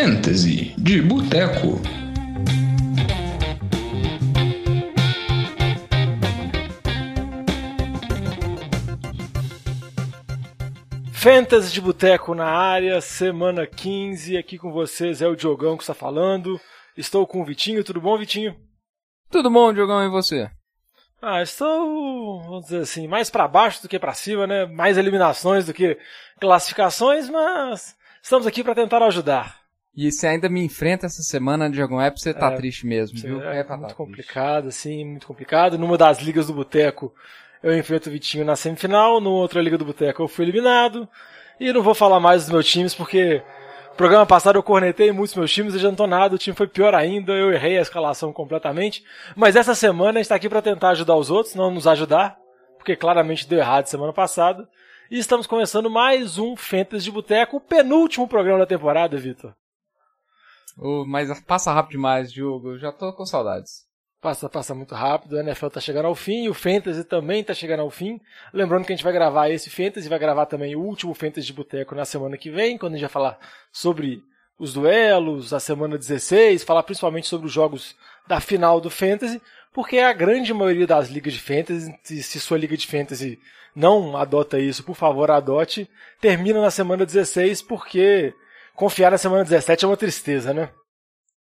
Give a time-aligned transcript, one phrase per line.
[0.00, 1.82] Fantasy de Boteco.
[11.12, 15.94] Fantasy de Boteco na área, semana 15, aqui com vocês é o Diogão que está
[15.94, 16.60] falando.
[16.96, 18.56] Estou com o Vitinho, tudo bom, Vitinho?
[19.28, 20.48] Tudo bom, Diogão, e você?
[21.20, 24.64] Ah, estou, vamos dizer assim, mais para baixo do que para cima, né?
[24.64, 25.98] Mais eliminações do que
[26.40, 29.58] classificações, mas estamos aqui para tentar ajudar.
[30.00, 33.18] E você ainda me enfrenta essa semana, Diogão, é pra você tá É, triste mesmo,
[33.18, 33.42] viu?
[33.42, 35.76] É, muito tá complicado, assim, muito complicado.
[35.76, 37.12] Numa das ligas do Boteco,
[37.60, 41.08] eu enfrento o Vitinho na semifinal, no outra liga do Boteco eu fui eliminado.
[41.58, 43.42] E não vou falar mais dos meus times, porque
[43.90, 46.94] no programa passado eu cornetei muitos meus times, e adiantou nada, o time foi pior
[46.94, 49.02] ainda, eu errei a escalação completamente.
[49.34, 52.38] Mas essa semana a gente tá aqui para tentar ajudar os outros, não nos ajudar,
[52.76, 54.68] porque claramente deu errado semana passada.
[55.10, 59.52] E estamos começando mais um Fantasy de Boteco, o penúltimo programa da temporada, Vitor.
[60.76, 63.86] Ô, mas passa rápido demais, Diogo, eu já tô com saudades.
[64.20, 67.80] Passa, passa muito rápido, o NFL tá chegando ao fim, o Fantasy também tá chegando
[67.80, 68.20] ao fim.
[68.52, 71.52] Lembrando que a gente vai gravar esse Fantasy, vai gravar também o último Fantasy de
[71.52, 73.38] Boteco na semana que vem, quando a gente vai falar
[73.70, 74.20] sobre
[74.58, 77.94] os duelos, a semana 16, falar principalmente sobre os jogos
[78.26, 79.40] da final do Fantasy,
[79.72, 83.38] porque a grande maioria das ligas de Fantasy, se sua liga de Fantasy
[83.74, 85.88] não adota isso, por favor, adote,
[86.20, 88.34] termina na semana 16, porque
[88.78, 90.70] confiar na semana 17 é uma tristeza, né?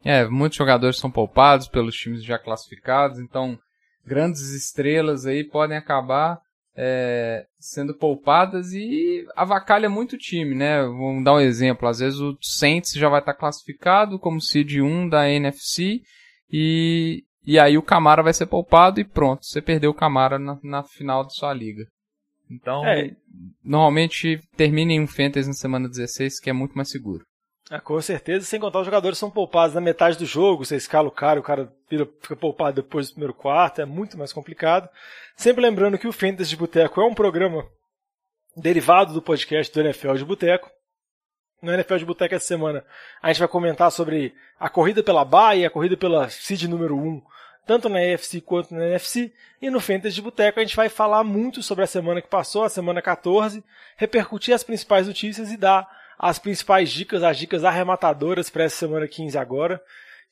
[0.03, 3.59] É, muitos jogadores são poupados pelos times já classificados, então
[4.05, 6.39] grandes estrelas aí podem acabar
[6.73, 10.83] é, sendo poupadas e avacalha muito o time, né?
[10.83, 15.09] Vamos dar um exemplo, às vezes o Saints já vai estar classificado como seed 1
[15.09, 15.99] da NFC
[16.49, 20.57] e, e aí o Camara vai ser poupado e pronto, você perdeu o Camara na,
[20.63, 21.83] na final da sua liga.
[22.49, 23.11] Então, É.
[23.63, 27.23] normalmente termine em um Fantasy na semana 16, que é muito mais seguro.
[27.69, 31.09] Ah, com certeza, sem contar os jogadores são poupados na metade do jogo, você escala
[31.09, 34.87] o cara, o cara vira- fica poupado depois do primeiro quarto, é muito mais complicado.
[35.35, 37.65] Sempre lembrando que o Fantasy de Boteco é um programa
[38.55, 40.69] derivado do podcast do NFL de Boteco.
[41.61, 42.85] No NFL de Boteco essa semana
[43.21, 47.21] a gente vai comentar sobre a corrida pela e a corrida pela seed número 1,
[47.67, 49.31] tanto na AFC quanto na NFC.
[49.61, 52.63] E no Fantasy de Boteco a gente vai falar muito sobre a semana que passou,
[52.63, 53.63] a semana 14,
[53.97, 59.07] repercutir as principais notícias e dar as principais dicas, as dicas arrematadoras para essa semana
[59.07, 59.81] 15 agora.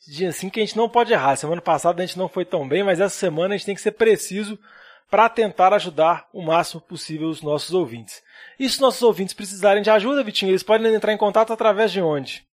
[0.07, 1.35] Dia assim que a gente não pode errar.
[1.35, 3.81] Semana passada a gente não foi tão bem, mas essa semana a gente tem que
[3.81, 4.57] ser preciso
[5.09, 8.24] para tentar ajudar o máximo possível os nossos ouvintes.
[8.59, 12.01] E se nossos ouvintes precisarem de ajuda, Vitinho, eles podem entrar em contato através de
[12.01, 12.45] onde?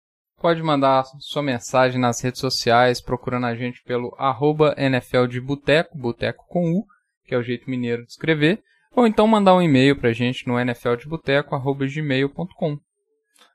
[0.40, 5.98] Pode mandar sua mensagem nas redes sociais, procurando a gente pelo arroba NFL de Boteco,
[5.98, 6.86] Boteco com U,
[7.26, 8.62] que é o jeito mineiro de escrever,
[8.96, 12.78] ou então mandar um e-mail pra gente no nfldeboteco.gmail.com.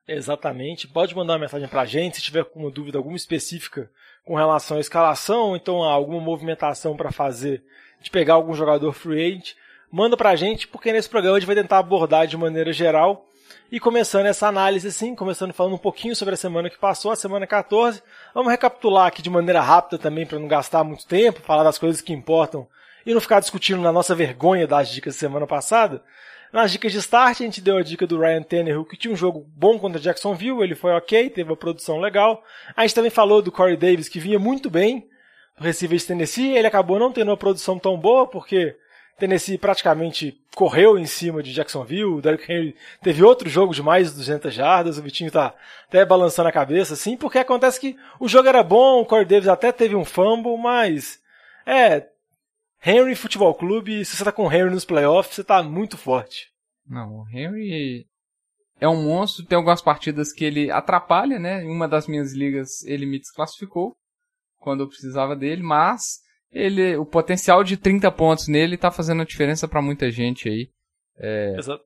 [0.08, 0.88] Exatamente.
[0.88, 3.90] Pode mandar uma mensagem pra gente se tiver alguma dúvida, alguma específica
[4.24, 7.64] com relação à escalação, então a alguma movimentação para fazer
[8.00, 9.56] de pegar algum jogador free agent.
[9.92, 13.26] Manda pra gente, porque nesse programa a gente vai tentar abordar de maneira geral.
[13.72, 17.16] E começando essa análise assim, começando falando um pouquinho sobre a semana que passou, a
[17.16, 18.02] semana 14.
[18.34, 22.02] Vamos recapitular aqui de maneira rápida também para não gastar muito tempo, falar das coisas
[22.02, 22.68] que importam
[23.06, 26.04] e não ficar discutindo na nossa vergonha das dicas da semana passada.
[26.52, 29.18] Nas dicas de start, a gente deu a dica do Ryan Tannehill, que tinha um
[29.18, 32.42] jogo bom contra Jacksonville, ele foi ok, teve uma produção legal.
[32.76, 35.08] A gente também falou do Corey Davis, que vinha muito bem,
[35.58, 38.76] do receiver de Tennessee, ele acabou não tendo uma produção tão boa, porque
[39.18, 44.12] Tennessee praticamente correu em cima de Jacksonville, o Derrick Henry teve outro jogo de mais
[44.12, 45.54] de 200 jardas, o Vitinho tá
[45.88, 49.48] até balançando a cabeça, assim, porque acontece que o jogo era bom, o Corey Davis
[49.48, 51.20] até teve um fumble, mas
[51.66, 52.08] é,
[52.86, 56.52] Henry Futebol Clube, se você tá com o Henry nos playoffs, você tá muito forte.
[56.88, 58.06] Não, o Henry
[58.80, 61.64] é um monstro, tem algumas partidas que ele atrapalha, né?
[61.64, 63.96] Em uma das minhas ligas ele me desclassificou
[64.60, 66.20] quando eu precisava dele, mas
[66.56, 70.70] ele, o potencial de 30 pontos nele tá fazendo a diferença pra muita gente aí.
[71.58, 71.84] Exato.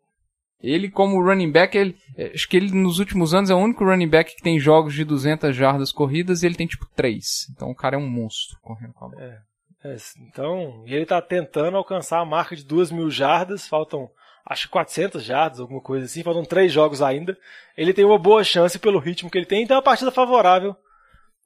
[0.62, 3.84] Ele como running back, ele, é, acho que ele nos últimos anos é o único
[3.84, 7.48] running back que tem jogos de 200 jardas corridas e ele tem tipo 3.
[7.52, 9.24] Então o cara é um monstro correndo com a bola.
[9.24, 14.10] É, então, e ele tá tentando alcançar a marca de 2 mil jardas, faltam
[14.46, 17.38] acho que 400 jardas, alguma coisa assim, faltam três jogos ainda.
[17.78, 20.76] Ele tem uma boa chance pelo ritmo que ele tem, então é uma partida favorável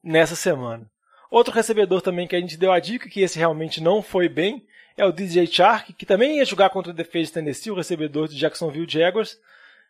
[0.03, 0.89] nessa semana.
[1.33, 4.63] Outro recebedor também que a gente deu a dica, que esse realmente não foi bem,
[4.95, 8.27] é o DJ Chark, que também ia jogar contra o defesa de Tennessee, o recebedor
[8.27, 9.39] de Jacksonville Jaguars.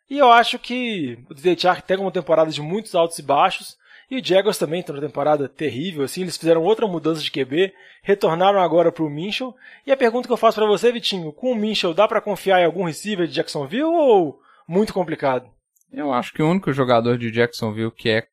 [0.10, 3.76] E eu acho que o DJ Chark tem uma temporada de muitos altos e baixos,
[4.10, 7.74] e o Jaguars também tem uma temporada terrível, assim, eles fizeram outra mudança de QB,
[8.04, 9.54] retornaram agora para o Minchel.
[9.86, 12.62] E a pergunta que eu faço para você, Vitinho, com o Minchel dá para confiar
[12.62, 15.50] em algum receiver de Jacksonville ou muito complicado?
[15.92, 18.24] Eu acho que o único jogador de Jacksonville que é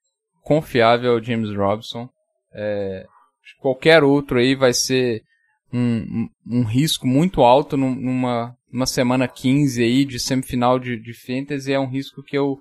[0.45, 2.09] confiável é o James Robson.
[2.53, 3.07] É,
[3.59, 5.23] qualquer outro aí vai ser
[5.73, 11.73] um, um, risco muito alto numa, numa semana 15 aí de semifinal de, de Fantasy.
[11.73, 12.59] É um risco que eu,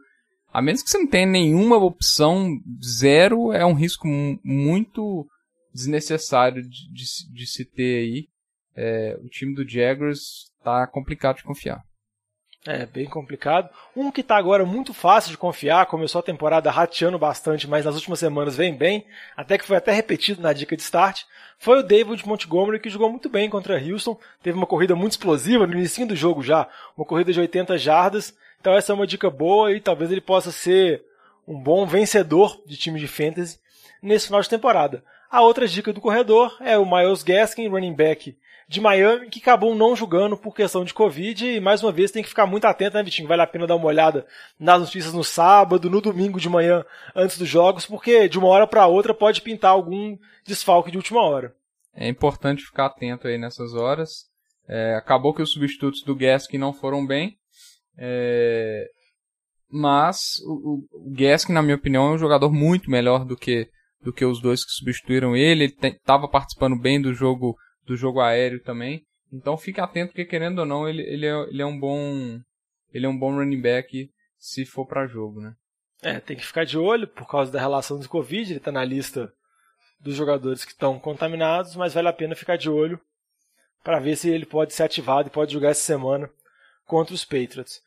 [0.53, 2.49] a menos que você não tenha nenhuma opção,
[2.83, 4.07] zero, é um risco
[4.43, 5.27] muito
[5.73, 8.27] desnecessário de, de, de se ter aí.
[8.75, 11.83] É, o time do Jaguars tá complicado de confiar.
[12.67, 13.69] É, bem complicado.
[13.95, 17.95] Um que está agora muito fácil de confiar, começou a temporada rateando bastante, mas nas
[17.95, 21.23] últimas semanas vem bem, até que foi até repetido na dica de start,
[21.57, 25.65] foi o David Montgomery, que jogou muito bem contra Houston, teve uma corrida muito explosiva
[25.65, 26.67] no início do jogo já,
[26.97, 30.51] uma corrida de 80 jardas, então essa é uma dica boa e talvez ele possa
[30.51, 31.01] ser
[31.47, 33.57] um bom vencedor de time de fantasy
[34.01, 35.01] nesse final de temporada.
[35.31, 38.35] A outra dica do corredor é o Miles Gaskin, running back
[38.69, 41.43] de Miami, que acabou não jogando por questão de Covid.
[41.43, 43.27] E mais uma vez tem que ficar muito atento, né, Vitinho?
[43.27, 44.27] Vale a pena dar uma olhada
[44.59, 46.85] nas notícias no sábado, no domingo de manhã,
[47.15, 51.23] antes dos jogos, porque de uma hora para outra pode pintar algum desfalque de última
[51.23, 51.55] hora.
[51.95, 54.29] É importante ficar atento aí nessas horas.
[54.67, 57.37] É, acabou que os substitutos do Gaskin não foram bem.
[57.97, 58.87] É,
[59.67, 63.67] mas o, o Gaskin, na minha opinião, é um jogador muito melhor do que,
[63.99, 65.63] do que os dois que substituíram ele.
[65.63, 67.57] Ele estava participando bem do jogo
[67.89, 69.03] do jogo aéreo também.
[69.33, 72.39] Então fique atento porque querendo ou não, ele, ele, é, ele é um bom
[72.93, 75.55] ele é um bom running back se for para jogo, né?
[76.01, 78.85] É, tem que ficar de olho por causa da relação do Covid, ele está na
[78.85, 79.33] lista
[79.99, 82.99] dos jogadores que estão contaminados, mas vale a pena ficar de olho
[83.83, 86.29] para ver se ele pode ser ativado e pode jogar essa semana
[86.85, 87.81] contra os Patriots.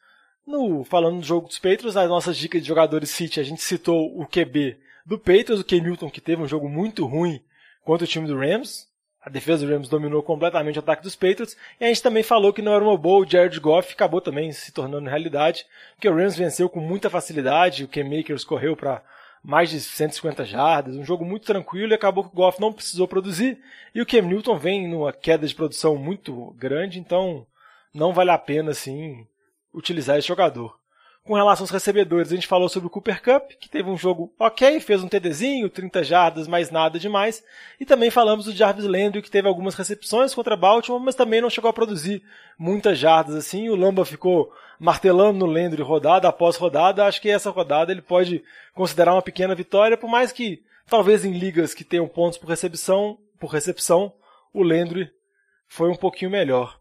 [0.47, 4.21] No, falando do jogo dos Patriots, nas nossas dicas de jogadores City, a gente citou
[4.21, 7.43] o QB do Patriots, o Ken Newton, que teve um jogo muito ruim
[7.83, 8.92] contra o time do Rams,
[9.25, 11.57] a defesa do Rams dominou completamente o ataque dos Patriots.
[11.81, 13.25] E a gente também falou que não era uma boa.
[13.25, 15.65] O Jared Goff acabou também se tornando realidade.
[15.95, 17.85] Porque o Rams venceu com muita facilidade.
[17.85, 19.01] O Ken Makers correu para
[19.41, 20.97] mais de 150 jardas.
[20.97, 23.61] Um jogo muito tranquilo e acabou que o Goff não precisou produzir.
[23.95, 26.99] E o Cam Newton vem numa queda de produção muito grande.
[26.99, 27.47] Então
[27.95, 29.25] não vale a pena assim
[29.73, 30.82] utilizar esse jogador.
[31.25, 34.35] Com relação aos recebedores, a gente falou sobre o Cooper Cup, que teve um jogo
[34.41, 37.45] ok, fez um TDzinho, 30 jardas, mas nada demais.
[37.79, 41.49] E também falamos do Jarvis Landry, que teve algumas recepções contra Baltimore, mas também não
[41.49, 42.25] chegou a produzir
[42.59, 43.69] muitas jardas assim.
[43.69, 47.07] O Lamba ficou martelando no Landry rodada após rodada.
[47.07, 48.43] Acho que essa rodada ele pode
[48.75, 53.17] considerar uma pequena vitória, por mais que talvez em ligas que tenham pontos por recepção,
[53.39, 54.13] por recepção,
[54.53, 55.09] o Landry
[55.69, 56.81] foi um pouquinho melhor.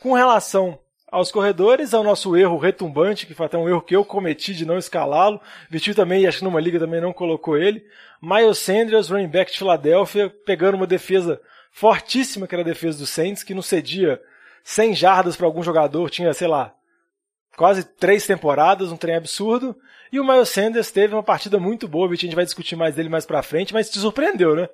[0.00, 0.78] Com relação
[1.10, 4.64] aos corredores, ao nosso erro retumbante, que foi até um erro que eu cometi de
[4.64, 5.40] não escalá-lo.
[5.68, 7.84] Vitinho também, acho que numa liga também não colocou ele.
[8.22, 11.40] Miles Sanders, running back de Filadélfia, pegando uma defesa
[11.72, 14.20] fortíssima, que era a defesa do Saints, que não cedia
[14.62, 16.74] 100 jardas para algum jogador, tinha, sei lá,
[17.56, 19.76] quase três temporadas, um trem absurdo.
[20.12, 22.94] E o Miles Sanders teve uma partida muito boa, Vitinho, a gente vai discutir mais
[22.94, 24.68] dele mais pra frente, mas te surpreendeu, né?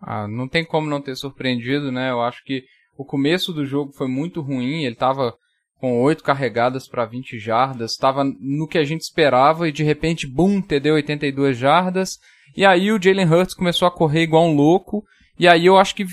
[0.00, 2.10] Ah, não tem como não ter surpreendido, né?
[2.10, 2.64] Eu acho que
[2.96, 5.34] o começo do jogo foi muito ruim, ele tava
[5.80, 10.26] com oito carregadas para 20 jardas, estava no que a gente esperava e de repente,
[10.26, 12.18] bum, TD 82 jardas.
[12.54, 15.02] E aí o Jalen Hurts começou a correr igual um louco.
[15.38, 16.04] E aí eu acho que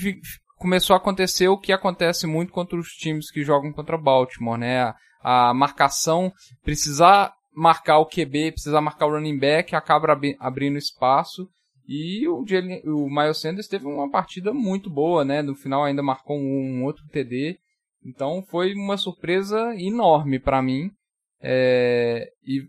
[0.56, 4.94] começou a acontecer o que acontece muito contra os times que jogam contra Baltimore, né?
[5.22, 6.32] A, a marcação,
[6.64, 11.46] precisar marcar o QB, precisar marcar o running back, acaba ab abrindo espaço.
[11.86, 15.42] E o, Jalen, o Miles Sanders teve uma partida muito boa, né?
[15.42, 17.58] No final ainda marcou um, um outro TD.
[18.04, 20.90] Então foi uma surpresa enorme para mim.
[21.40, 22.28] É...
[22.44, 22.62] E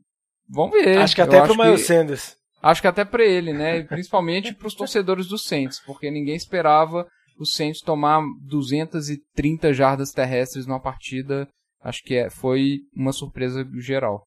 [0.48, 0.98] vamos ver.
[0.98, 2.38] Acho que até pro Miles Sanders.
[2.62, 3.84] Acho que até para ele, né?
[3.84, 7.08] Principalmente para os torcedores do Saints, porque ninguém esperava
[7.40, 11.48] o Saints tomar 230 jardas terrestres numa partida.
[11.82, 14.24] Acho que é, foi uma surpresa geral.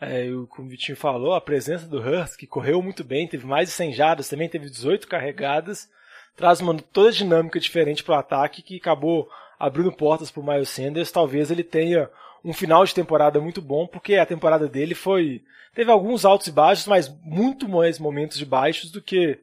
[0.00, 3.68] É, como o Vitinho falou, a presença do Hurst, que correu muito bem, teve mais
[3.68, 5.88] de 100 jardas, também teve 18 carregadas,
[6.36, 9.28] traz uma toda dinâmica diferente para o ataque que acabou
[9.58, 12.08] abrindo portas para o Miles Sanders, talvez ele tenha
[12.44, 15.42] um final de temporada muito bom, porque a temporada dele foi.
[15.74, 19.38] Teve alguns altos e baixos, mas muito mais momentos de baixos do que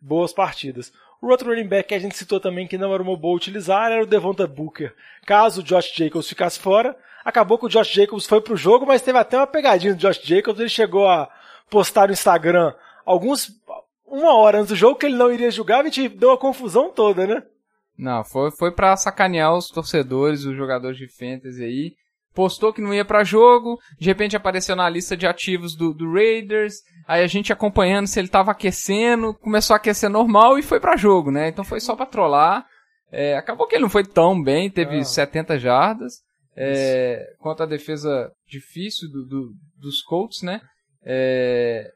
[0.00, 0.92] boas partidas.
[1.20, 3.92] O outro running back que a gente citou também que não era uma boa utilizar
[3.92, 4.94] era o Devonta Booker.
[5.26, 9.02] Caso o Josh Jacobs ficasse fora, acabou que o Josh Jacobs foi pro jogo, mas
[9.02, 10.58] teve até uma pegadinha do Josh Jacobs.
[10.58, 11.28] Ele chegou a
[11.68, 12.72] postar no Instagram
[13.04, 13.52] alguns
[14.06, 17.26] uma hora antes do jogo que ele não iria jogar e deu uma confusão toda,
[17.26, 17.42] né?
[18.00, 21.92] Não, foi, foi pra sacanear os torcedores, os jogadores de fantasy aí.
[22.32, 26.10] Postou que não ia para jogo, de repente apareceu na lista de ativos do, do
[26.10, 26.76] Raiders,
[27.06, 30.96] aí a gente acompanhando se ele tava aquecendo, começou a aquecer normal e foi para
[30.96, 31.48] jogo, né?
[31.48, 32.64] Então foi só pra trollar.
[33.12, 35.04] É, acabou que ele não foi tão bem, teve ah.
[35.04, 36.14] 70 jardas.
[36.56, 40.60] É, contra a defesa difícil do, do, dos Colts, né?
[41.04, 41.90] É,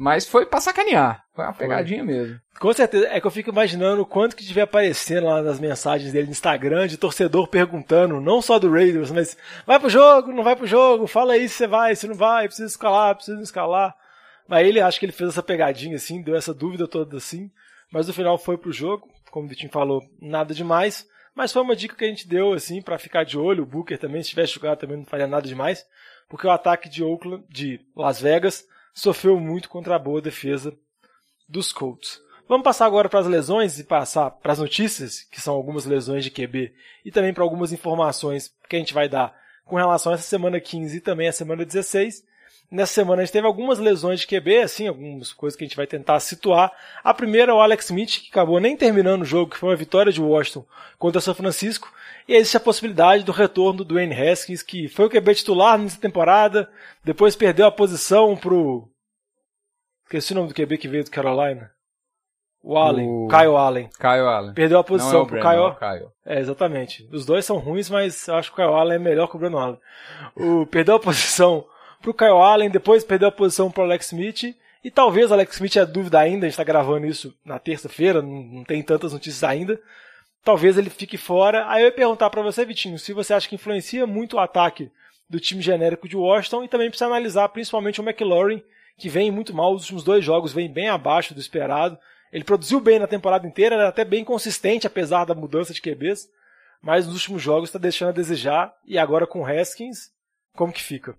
[0.00, 1.22] Mas foi pra sacanear.
[1.34, 2.14] Foi uma pegadinha foi.
[2.14, 2.40] mesmo.
[2.58, 3.06] Com certeza.
[3.08, 6.32] É que eu fico imaginando o quanto que tiver aparecendo lá nas mensagens dele no
[6.32, 10.66] Instagram, de torcedor perguntando, não só do Raiders, mas vai pro jogo, não vai pro
[10.66, 13.94] jogo, fala aí se você vai, se não vai, precisa escalar, precisa escalar.
[14.48, 17.50] Mas ele, acho que ele fez essa pegadinha assim, deu essa dúvida toda assim.
[17.92, 21.06] Mas no final foi pro jogo, como o Vitinho falou, nada demais.
[21.34, 23.64] Mas foi uma dica que a gente deu assim para ficar de olho.
[23.64, 25.84] O Booker também, se tivesse jogado, também não faria nada demais.
[26.26, 30.74] Porque o ataque de Oakland, de Las Vegas, sofreu muito contra a boa defesa
[31.48, 32.20] dos Colts.
[32.48, 36.24] Vamos passar agora para as lesões e passar para as notícias, que são algumas lesões
[36.24, 36.72] de QB,
[37.04, 39.32] e também para algumas informações que a gente vai dar
[39.64, 42.24] com relação a essa semana 15 e também a semana 16.
[42.68, 45.76] Nessa semana a gente teve algumas lesões de QB, assim, algumas coisas que a gente
[45.76, 46.72] vai tentar situar.
[47.02, 49.76] A primeira é o Alex Smith, que acabou nem terminando o jogo, que foi uma
[49.76, 50.64] vitória de Washington
[50.98, 51.92] contra São Francisco.
[52.26, 56.00] E existe a possibilidade do retorno do Dwayne Haskins, que foi o QB titular nessa
[56.00, 56.68] temporada,
[57.04, 58.88] depois perdeu a posição pro.
[60.04, 61.70] Esqueci o nome do QB que veio do Carolina.
[62.62, 63.28] O Allen, o...
[63.28, 63.88] Kyle Allen.
[63.98, 64.54] Kyle Allen.
[64.54, 65.88] Perdeu a posição é pro Brandon, Kyle.
[65.88, 66.10] É, Kyle.
[66.26, 67.08] É, exatamente.
[67.10, 69.38] Os dois são ruins, mas eu acho que o Kyle Allen é melhor que o
[69.38, 69.80] Brandon Allen.
[70.36, 70.66] O...
[70.66, 71.64] Perdeu a posição
[72.02, 74.54] pro Kyle Allen, depois perdeu a posição pro Alex Smith.
[74.84, 78.20] E talvez o Alex Smith é dúvida ainda, a gente está gravando isso na terça-feira,
[78.20, 79.80] não tem tantas notícias ainda
[80.44, 81.68] talvez ele fique fora.
[81.68, 84.90] Aí eu ia perguntar para você, Vitinho, se você acha que influencia muito o ataque
[85.28, 88.62] do time genérico de Washington e também precisa analisar principalmente o McLaurin,
[88.98, 91.98] que vem muito mal, os últimos dois jogos vem bem abaixo do esperado.
[92.32, 96.28] Ele produziu bem na temporada inteira, era até bem consistente apesar da mudança de QBs,
[96.82, 100.10] mas nos últimos jogos está deixando a desejar e agora com Haskins,
[100.54, 101.16] como que fica?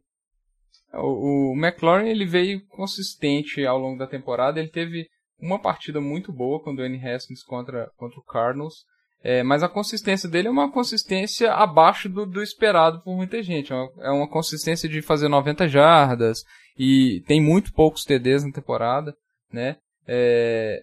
[0.94, 5.08] O, o McLaurin ele veio consistente ao longo da temporada, ele teve
[5.40, 8.86] uma partida muito boa com o Dwayne Haskins contra, contra o Cardinals,
[9.24, 13.72] é, mas a consistência dele é uma consistência abaixo do, do esperado por muita gente.
[13.72, 16.44] É uma, é uma, consistência de fazer 90 jardas
[16.78, 19.16] e tem muito poucos TDs na temporada,
[19.52, 19.78] né?
[20.08, 20.82] É,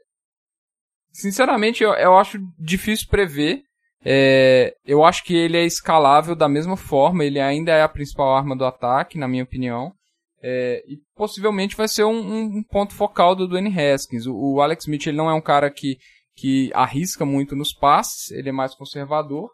[1.12, 3.62] sinceramente, eu, eu, acho difícil prever.
[4.04, 7.25] É, eu acho que ele é escalável da mesma forma.
[7.25, 9.92] Ele ainda é a principal arma do ataque, na minha opinião.
[10.40, 14.26] É, e possivelmente vai ser um, um, ponto focal do Dwayne Haskins.
[14.26, 15.99] O, o Alex Smith ele não é um cara que
[16.38, 19.50] que arrisca muito nos passes, ele é mais conservador.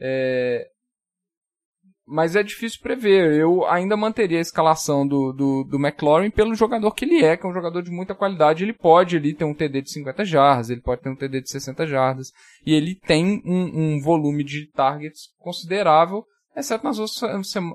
[0.00, 0.66] É...
[2.06, 3.34] Mas é difícil prever.
[3.34, 7.46] Eu ainda manteria a escalação do, do, do McLaurin pelo jogador que ele é, que
[7.46, 8.64] é um jogador de muita qualidade.
[8.64, 11.50] Ele pode ali ter um TD de 50 jardas, ele pode ter um TD de
[11.50, 12.32] 60 jardas.
[12.66, 16.24] E ele tem um, um volume de targets considerável,
[16.56, 16.98] exceto nas,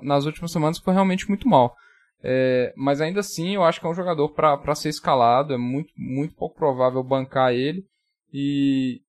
[0.01, 1.75] nas últimas semanas que foi realmente muito mal.
[2.23, 5.53] É, mas ainda assim, eu acho que é um jogador para ser escalado.
[5.53, 7.85] É muito, muito pouco provável bancar ele.
[8.33, 9.01] E,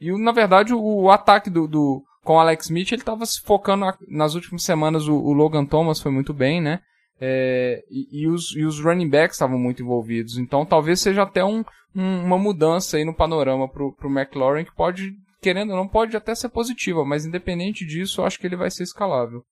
[0.00, 3.40] e na verdade, o, o ataque do, do, com o Alex Smith, ele estava se
[3.42, 5.08] focando nas últimas semanas.
[5.08, 6.80] O, o, Logan Thomas foi muito bem, né?
[7.20, 10.36] É, e, e, os, e os running backs estavam muito envolvidos.
[10.36, 14.74] Então talvez seja até um, um, uma mudança aí no panorama pro, pro McLaurin que
[14.74, 18.56] pode, querendo ou não, pode até ser positiva, mas independente disso, eu acho que ele
[18.56, 19.42] vai ser escalável.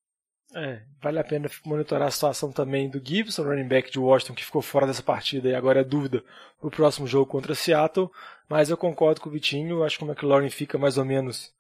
[0.55, 4.45] É, vale a pena monitorar a situação também do Gibson, running back de Washington, que
[4.45, 6.23] ficou fora dessa partida e agora é dúvida
[6.61, 8.09] para o próximo jogo contra Seattle.
[8.49, 11.53] Mas eu concordo com o Vitinho, acho que o McLaurin fica mais ou menos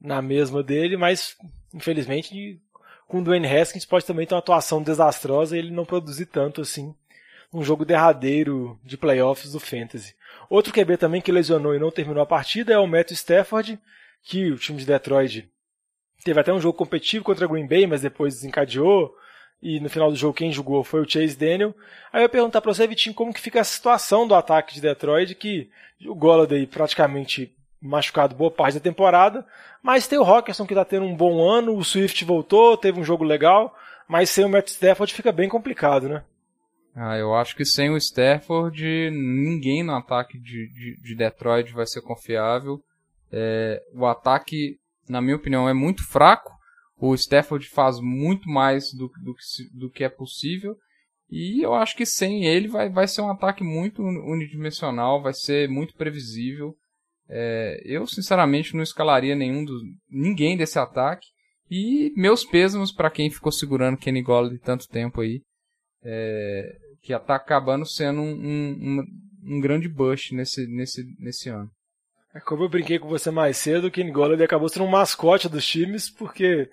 [0.00, 1.36] na mesma dele, mas
[1.74, 2.60] infelizmente
[3.08, 6.60] com o Dwayne Haskins pode também ter uma atuação desastrosa e ele não produzir tanto
[6.60, 6.94] assim
[7.52, 10.14] um jogo derradeiro de playoffs do Fantasy.
[10.48, 13.78] Outro QB também que lesionou e não terminou a partida é o Matthew Stafford,
[14.22, 15.48] que o time de Detroit
[16.24, 19.14] Teve até um jogo competitivo contra Green Bay, mas depois desencadeou.
[19.62, 21.74] E no final do jogo quem jogou foi o Chase Daniel.
[22.12, 24.80] Aí eu ia perguntar para você, Vitinho, como que fica a situação do ataque de
[24.80, 25.70] Detroit, que
[26.04, 29.46] o Golladay praticamente machucado boa parte da temporada,
[29.82, 33.04] mas tem o Rockerson que está tendo um bom ano, o Swift voltou, teve um
[33.04, 33.74] jogo legal,
[34.08, 36.22] mas sem o Matt Stafford fica bem complicado, né?
[36.94, 41.86] Ah, eu acho que sem o Stafford, ninguém no ataque de, de, de Detroit vai
[41.86, 42.80] ser confiável.
[43.30, 46.52] É, o ataque na minha opinião, é muito fraco.
[46.98, 50.76] O Stafford faz muito mais do, do, que, do que é possível.
[51.30, 55.68] E eu acho que sem ele vai, vai ser um ataque muito unidimensional, vai ser
[55.68, 56.74] muito previsível.
[57.28, 61.26] É, eu, sinceramente, não escalaria nenhum dos, ninguém desse ataque.
[61.68, 65.42] E meus pêsames para quem ficou segurando Kenny Golladay tanto tempo aí.
[66.02, 69.04] É, que está acabando sendo um, um,
[69.44, 71.70] um, grande bust nesse, nesse, nesse ano.
[72.36, 75.48] É como eu brinquei com você mais cedo, o Kenny Golladay acabou sendo um mascote
[75.48, 76.68] dos times, porque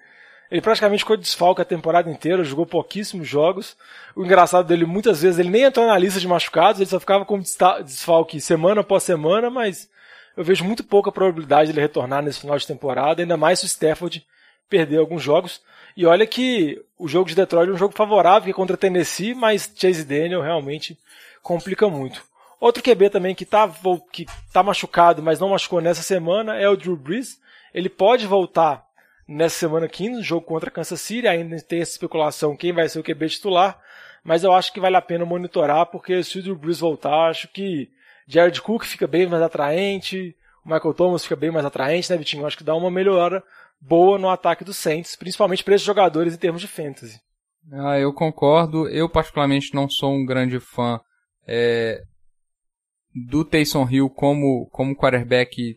[0.52, 3.78] ele praticamente ficou desfalque a temporada inteira, jogou pouquíssimos jogos.
[4.14, 7.24] O engraçado dele, muitas vezes, ele nem entrou na lista de machucados, ele só ficava
[7.24, 9.90] com desfalque semana após semana, mas
[10.36, 13.68] eu vejo muito pouca probabilidade dele retornar nesse final de temporada, ainda mais se o
[13.68, 14.28] Stafford
[14.70, 15.62] perder alguns jogos.
[15.96, 19.72] E olha que o jogo de Detroit é um jogo favorável, que contra Tennessee, mas
[19.74, 21.00] Chase Daniel realmente
[21.42, 22.33] complica muito.
[22.64, 23.70] Outro QB também que tá,
[24.10, 27.38] que tá machucado, mas não machucou nessa semana é o Drew Brees.
[27.74, 28.86] Ele pode voltar
[29.28, 31.28] nessa semana 15, no jogo contra Kansas City.
[31.28, 33.78] Ainda tem essa especulação quem vai ser o QB titular.
[34.24, 37.50] Mas eu acho que vale a pena monitorar, porque se o Drew Brees voltar, acho
[37.50, 37.90] que
[38.26, 40.34] Jared Cook fica bem mais atraente,
[40.66, 42.44] o Michael Thomas fica bem mais atraente, né, Vitinho?
[42.44, 43.44] Eu acho que dá uma melhora
[43.78, 47.20] boa no ataque do Saints, principalmente para esses jogadores em termos de fantasy.
[47.74, 48.88] Ah, eu concordo.
[48.88, 51.02] Eu particularmente não sou um grande fã
[51.46, 52.04] é,
[53.14, 55.76] do Taysom Hill como, como quarterback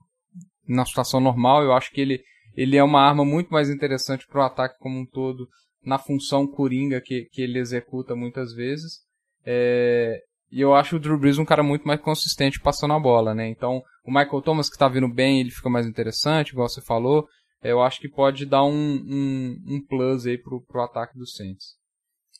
[0.66, 1.62] na situação normal.
[1.62, 2.22] Eu acho que ele,
[2.56, 5.48] ele é uma arma muito mais interessante para o ataque como um todo,
[5.84, 9.00] na função coringa que, que ele executa muitas vezes.
[9.44, 13.34] É, e eu acho o Drew Brees um cara muito mais consistente passando a bola,
[13.34, 13.48] né?
[13.48, 17.26] Então, o Michael Thomas que tá vindo bem, ele fica mais interessante, igual você falou.
[17.62, 21.74] Eu acho que pode dar um, um, um plus aí pro, pro ataque do Saints.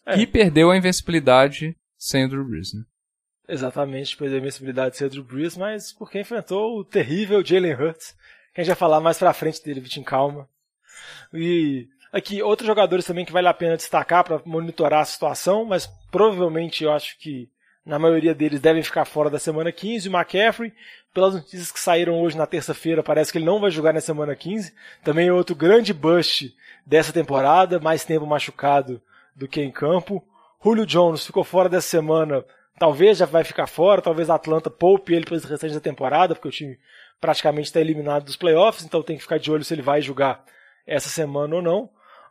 [0.07, 0.19] É.
[0.19, 2.83] E perdeu a invencibilidade sem o Drew Brees, né?
[3.49, 8.17] Exatamente, perdeu a invencibilidade sem o Drew Brees, mas porque enfrentou o terrível Jalen Hurts,
[8.53, 10.49] que a gente vai falar mais pra frente dele, Vitinho, calma.
[11.33, 15.87] E aqui, outros jogadores também que vale a pena destacar para monitorar a situação, mas
[16.11, 17.49] provavelmente eu acho que
[17.85, 20.09] na maioria deles devem ficar fora da semana 15.
[20.09, 20.73] O McCaffrey,
[21.15, 24.35] pelas notícias que saíram hoje na terça-feira, parece que ele não vai jogar na semana
[24.35, 24.75] 15.
[25.05, 26.53] Também outro grande bust
[26.85, 29.01] dessa temporada, mais tempo machucado
[29.37, 30.27] do que em campo.
[30.63, 32.45] Julio Jones ficou fora dessa semana,
[32.79, 36.35] talvez já vai ficar fora, talvez a Atlanta poupe ele para os restantes da temporada,
[36.35, 36.79] porque o time
[37.21, 40.45] praticamente está eliminado dos playoffs, então tem que ficar de olho se ele vai jogar
[40.87, 41.91] essa semana ou não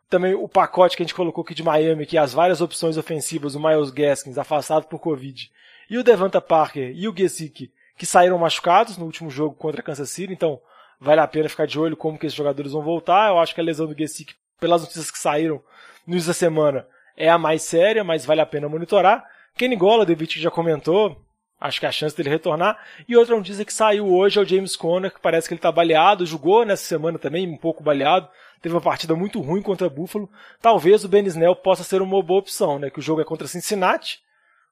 [0.10, 3.56] também o pacote que a gente colocou aqui de Miami, que as várias opções ofensivas,
[3.56, 5.52] o Miles Gaskins afastado por Covid,
[5.90, 9.84] e o Devonta Parker e o Gesicki, que saíram machucados no último jogo contra a
[9.84, 10.60] Kansas City, então
[11.00, 13.30] vale a pena ficar de olho como que esses jogadores vão voltar.
[13.30, 15.62] Eu acho que a lesão do Gesicki, pelas notícias que saíram
[16.06, 16.88] no início da semana,
[17.18, 19.24] é a mais séria, mas vale a pena monitorar.
[19.58, 21.16] Kenny Gola, David já comentou,
[21.60, 22.78] acho que a chance dele retornar.
[23.08, 25.72] E outra notícia que saiu hoje é o James Conner, que parece que ele está
[25.72, 28.27] baleado, jogou nessa semana também, um pouco baleado,
[28.62, 30.29] teve uma partida muito ruim contra Buffalo.
[30.62, 32.90] Talvez o Ben Snell possa ser uma boa opção, né?
[32.90, 34.20] Que o jogo é contra Cincinnati,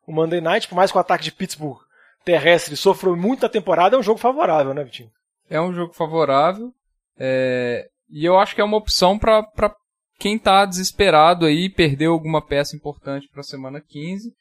[0.05, 1.79] o Monday Night, por mais que o ataque de Pittsburgh
[2.23, 5.11] terrestre sofreu muito na temporada, é um jogo favorável, né, Vitinho?
[5.49, 6.73] É um jogo favorável.
[7.17, 7.89] É...
[8.09, 9.45] E eu acho que é uma opção para
[10.19, 14.33] quem tá desesperado aí, perdeu alguma peça importante para a semana 15.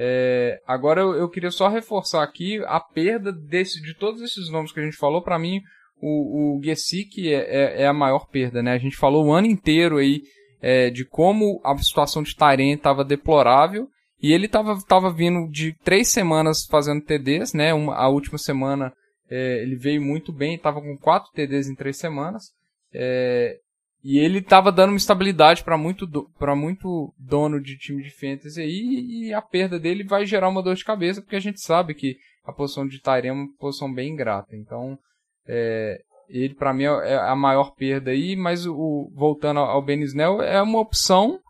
[0.00, 0.60] É...
[0.64, 4.78] Agora eu, eu, queria só reforçar aqui a perda desse, de todos esses nomes que
[4.78, 5.20] a gente falou.
[5.20, 5.60] Para mim,
[6.00, 8.72] o, o Gesick é, é, é, a maior perda, né?
[8.72, 10.22] A gente falou o ano inteiro aí
[10.62, 13.88] é, de como a situação de Taren estava deplorável
[14.22, 17.74] e ele estava tava vindo de três semanas fazendo TDs, né?
[17.74, 18.92] Uma, a última semana
[19.28, 22.52] é, ele veio muito bem, estava com quatro TDs em três semanas.
[22.94, 23.56] É,
[24.02, 28.60] e ele estava dando uma estabilidade para muito, do, muito dono de time de fantasy
[28.60, 31.94] aí, e a perda dele vai gerar uma dor de cabeça, porque a gente sabe
[31.94, 34.56] que a posição de Tyrene é uma posição bem ingrata.
[34.56, 34.98] Então,
[35.46, 40.42] é, ele para mim é a maior perda aí, mas o, voltando ao Ben Snell,
[40.42, 41.40] é uma opção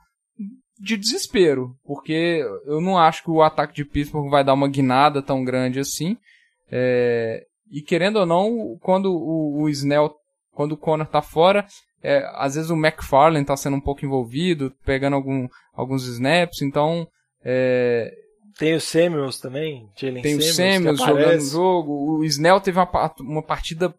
[0.78, 5.20] de desespero, porque eu não acho que o ataque de Pittsburgh vai dar uma guinada
[5.20, 6.16] tão grande assim.
[6.70, 10.14] É, e querendo ou não, quando o, o Snell,
[10.58, 11.64] quando o Connor tá fora,
[12.02, 17.06] é, às vezes o McFarlane tá sendo um pouco envolvido, pegando algum, alguns snaps, então
[17.44, 18.12] é,
[18.58, 21.92] tem o Samuels também, Jalen Tem Samuels, o Samuels jogando o jogo.
[22.18, 23.94] O Snell teve uma, uma partida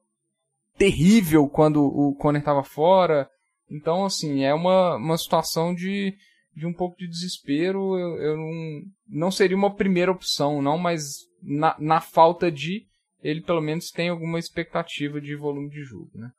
[0.78, 3.30] terrível quando o Conner estava fora.
[3.72, 6.14] Então, assim, é uma, uma situação de,
[6.54, 7.98] de um pouco de desespero.
[7.98, 12.86] Eu, eu não, não seria uma primeira opção, não, mas na, na falta de,
[13.24, 16.30] ele pelo menos tem alguma expectativa de volume de jogo, né?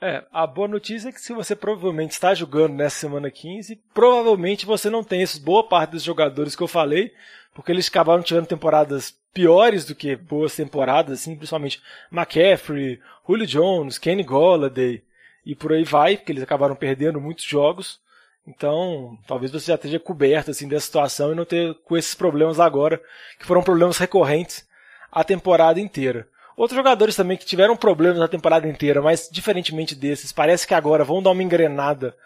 [0.00, 4.66] É, a boa notícia é que se você provavelmente está jogando nessa semana 15, provavelmente
[4.66, 7.12] você não tem esses boa parte dos jogadores que eu falei,
[7.54, 11.82] porque eles acabaram tirando temporadas piores do que boas temporadas, assim, principalmente
[12.12, 15.02] McCaffrey, Julio Jones, Kenny Golladay
[15.44, 17.98] e por aí vai, porque eles acabaram perdendo muitos jogos.
[18.46, 22.60] Então, talvez você já esteja coberto assim dessa situação e não ter com esses problemas
[22.60, 23.00] agora,
[23.38, 24.66] que foram problemas recorrentes
[25.10, 26.28] a temporada inteira.
[26.56, 31.04] Outros jogadores também que tiveram problemas na temporada inteira, mas diferentemente desses, parece que agora
[31.04, 32.16] vão dar uma engrenada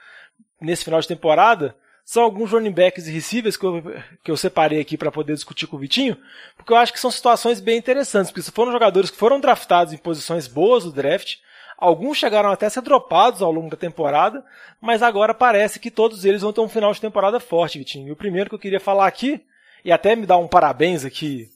[0.61, 1.75] nesse final de temporada
[2.11, 3.83] são alguns running backs e receivers que eu,
[4.25, 6.17] que eu separei aqui para poder discutir com o Vitinho,
[6.57, 9.97] porque eu acho que são situações bem interessantes, porque foram jogadores que foram draftados em
[9.97, 11.37] posições boas do draft,
[11.79, 14.45] alguns chegaram até a ser dropados ao longo da temporada,
[14.81, 18.09] mas agora parece que todos eles vão ter um final de temporada forte, Vitinho.
[18.09, 19.41] E o primeiro que eu queria falar aqui,
[19.85, 21.49] e até me dar um parabéns aqui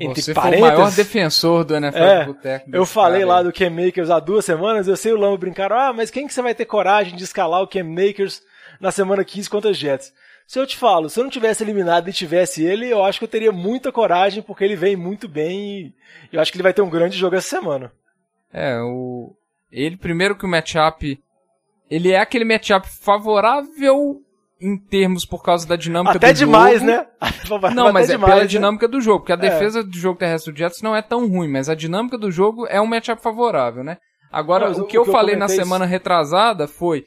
[0.00, 0.66] entre Você parênteses.
[0.66, 2.70] Foi o maior defensor do NFL é, do Boteco.
[2.72, 5.92] Eu falei lá do Cam Makers há duas semanas, eu sei o Lamo brincaram, ah,
[5.92, 8.42] mas quem que você vai ter coragem de escalar o Cam Makers
[8.80, 10.12] na semana 15 contra os Jets.
[10.46, 13.24] Se eu te falo, se eu não tivesse eliminado e tivesse ele, eu acho que
[13.24, 15.94] eu teria muita coragem, porque ele vem muito bem
[16.32, 17.92] e eu acho que ele vai ter um grande jogo essa semana.
[18.52, 19.32] É, o.
[19.70, 21.22] Ele, primeiro que o matchup.
[21.88, 24.22] Ele é aquele matchup favorável
[24.60, 26.86] em termos por causa da dinâmica Até do demais, jogo.
[26.90, 27.06] né?
[27.74, 28.46] Não, mas Até é demais, pela né?
[28.46, 29.38] dinâmica do jogo, porque a É.
[29.50, 32.66] defesa do jogo terrestre do Jets não é tão ruim, mas a dinâmica do jogo
[32.66, 33.96] é um matchup favorável, né?
[34.30, 37.04] Agora, Não, o que o eu que eu falei na comentei- semana retrasada foi.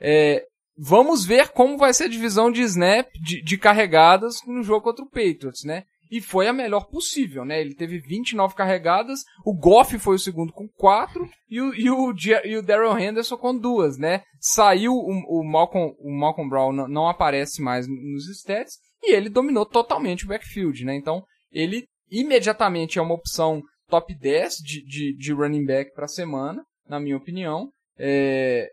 [0.00, 0.42] é,
[0.78, 5.04] vamos ver como vai ser a divisão de snap, de, de carregadas no jogo contra
[5.04, 5.82] o Patriots, né?
[6.12, 7.58] E foi a melhor possível, né?
[7.58, 12.14] Ele teve 29 carregadas, o Goff foi o segundo com 4 e o, e o,
[12.44, 14.22] e o Daryl Henderson com duas, né?
[14.38, 19.64] Saiu o, o, Malcolm, o Malcolm Brown, não, aparece mais nos stats, e ele dominou
[19.64, 20.94] totalmente o backfield, né?
[20.94, 26.62] Então, ele imediatamente é uma opção top 10 de, de, de running back para semana,
[26.86, 27.70] na minha opinião.
[27.98, 28.68] É,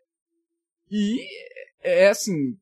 [0.91, 1.25] e
[1.81, 2.57] é assim,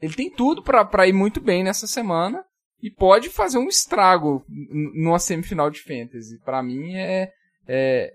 [0.00, 2.44] ele tem tudo para ir muito bem nessa semana
[2.82, 6.38] e pode fazer um estrago numa semifinal de fantasy.
[6.44, 7.32] Para mim é,
[7.66, 8.14] é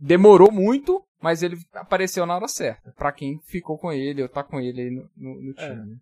[0.00, 2.92] demorou muito, mas ele apareceu na hora certa.
[2.96, 5.54] Para quem ficou com ele ou tá com ele aí no, no, no É.
[5.54, 5.86] time.
[5.92, 5.96] né?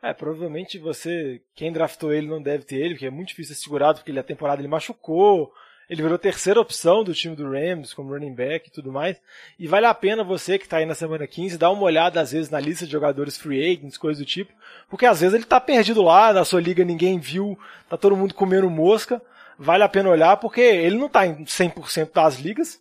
[0.00, 3.62] É, provavelmente você, quem draftou ele não deve ter ele, porque é muito difícil ser
[3.62, 5.52] segurado, porque ele, a temporada ele machucou,
[5.88, 9.16] ele virou terceira opção do time do Rams como running back e tudo mais.
[9.58, 12.32] E vale a pena você que tá aí na semana 15 dar uma olhada às
[12.32, 14.52] vezes na lista de jogadores free agents, coisas do tipo,
[14.90, 18.34] porque às vezes ele tá perdido lá, na sua liga ninguém viu, tá todo mundo
[18.34, 19.20] comendo mosca.
[19.58, 22.78] Vale a pena olhar porque ele não tá em 100% das ligas.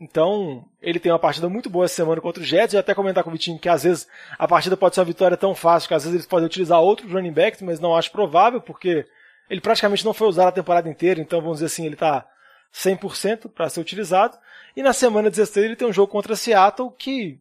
[0.00, 2.74] Então, ele tem uma partida muito boa essa semana contra o Jets.
[2.74, 4.06] Eu até comentar com o Vitinho que às vezes
[4.38, 7.10] a partida pode ser uma vitória tão fácil que às vezes eles podem utilizar outros
[7.10, 9.06] running backs, mas não acho provável, porque
[9.50, 12.24] ele praticamente não foi usado a temporada inteira, então vamos dizer assim, ele está
[12.74, 14.36] 100% para ser utilizado.
[14.76, 17.40] E na semana 16 ele tem um jogo contra Seattle que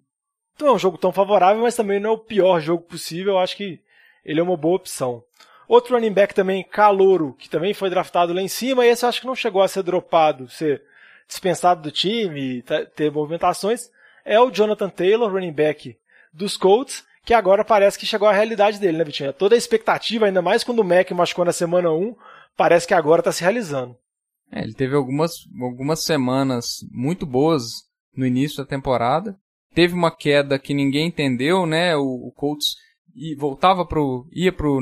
[0.59, 3.33] não é um jogo tão favorável, mas também não é o pior jogo possível.
[3.33, 3.79] Eu acho que
[4.25, 5.23] ele é uma boa opção.
[5.67, 9.09] Outro running back também, Calouro, que também foi draftado lá em cima, e esse eu
[9.09, 10.81] acho que não chegou a ser dropado, ser
[11.27, 13.89] dispensado do time, tá- ter movimentações,
[14.23, 15.97] é o Jonathan Taylor, running back
[16.31, 19.33] dos Colts, que agora parece que chegou à realidade dele, né, Vitinho?
[19.33, 22.15] Toda a expectativa, ainda mais quando o Mac machucou na semana 1,
[22.55, 23.97] parece que agora está se realizando.
[24.51, 27.83] É, ele teve algumas, algumas semanas muito boas
[28.15, 29.37] no início da temporada.
[29.73, 31.95] Teve uma queda que ninguém entendeu, né?
[31.95, 32.75] O, o Colts
[33.15, 34.79] e voltava pro, ia pro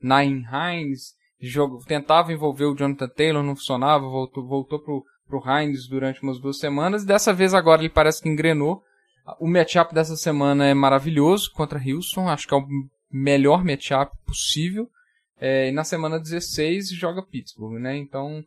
[0.00, 5.86] Nine Hines, jogo, tentava envolver o Jonathan Taylor, não funcionava, voltou, voltou pro, pro Hines
[5.86, 7.04] durante umas duas semanas.
[7.04, 8.82] Dessa vez agora ele parece que engrenou.
[9.38, 12.66] O matchup dessa semana é maravilhoso contra Houston, acho que é o
[13.10, 14.88] melhor matchup possível.
[15.38, 17.96] É, e na semana 16 joga Pittsburgh, né?
[17.96, 18.42] Então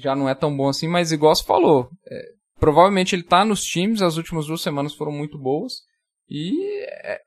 [0.00, 2.22] já não é tão bom assim, mas igual você falou, é,
[2.58, 5.82] provavelmente ele tá nos times, as últimas duas semanas foram muito boas.
[6.28, 7.20] E é,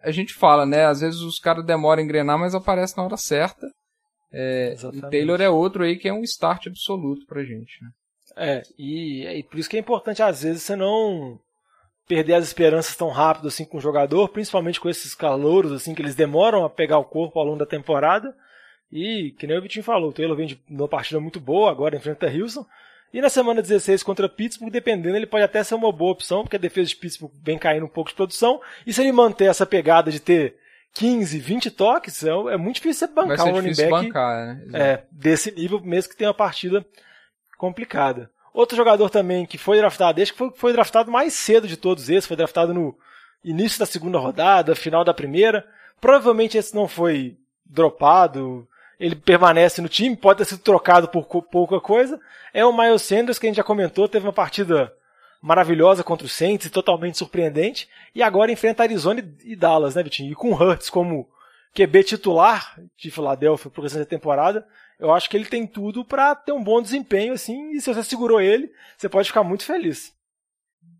[0.00, 0.86] a gente fala, né?
[0.86, 3.66] Às vezes os caras demoram a engrenar, mas aparece na hora certa.
[4.32, 7.90] É, o Taylor é outro aí que é um start absoluto pra gente, né?
[8.36, 11.38] É, e, e por isso que é importante às vezes você não
[12.06, 16.02] perder as esperanças tão rápido assim com o jogador, principalmente com esses calouros assim que
[16.02, 18.34] eles demoram a pegar o corpo ao longo da temporada.
[18.90, 21.96] E que nem o Vitinho falou, o Taylor vem de uma partida muito boa, agora
[21.96, 22.64] enfrenta Houston.
[23.12, 26.56] E na semana 16 contra Pittsburgh, dependendo, ele pode até ser uma boa opção, porque
[26.56, 28.60] a defesa de Pittsburgh vem caindo um pouco de produção.
[28.86, 30.56] E se ele manter essa pegada de ter
[30.94, 34.62] 15, 20 toques, é, é muito difícil você bancar um running back bancar, né?
[34.72, 36.84] É, desse nível, mesmo que tenha uma partida
[37.56, 38.30] complicada.
[38.52, 42.08] Outro jogador também que foi draftado, este que foi, foi draftado mais cedo de todos
[42.08, 42.96] esses, foi draftado no
[43.44, 45.66] início da segunda rodada, final da primeira.
[46.00, 48.66] Provavelmente esse não foi dropado,
[48.98, 52.20] ele permanece no time, pode ter sido trocado por pouca coisa.
[52.52, 54.92] É o Miles Sanders, que a gente já comentou, teve uma partida
[55.42, 60.32] maravilhosa contra o Saints, totalmente surpreendente, e agora enfrenta Arizona e Dallas, né, Vitinho?
[60.32, 61.28] E com o Hurts como
[61.74, 64.66] QB titular de Filadélfia por essa temporada,
[64.98, 68.02] eu acho que ele tem tudo para ter um bom desempenho, assim, e se você
[68.02, 70.14] segurou ele, você pode ficar muito feliz.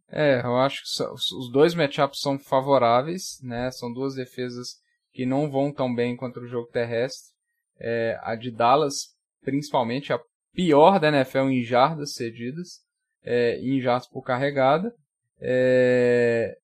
[0.08, 3.70] É, eu acho que os dois matchups são favoráveis, né?
[3.72, 4.76] São duas defesas
[5.12, 7.34] que não vão tão bem contra o jogo terrestre.
[7.78, 10.20] É, a de Dallas, principalmente, a
[10.52, 12.80] pior da NFL em jardas cedidas,
[13.22, 14.92] é, em jardas por carregada.
[15.40, 16.56] É,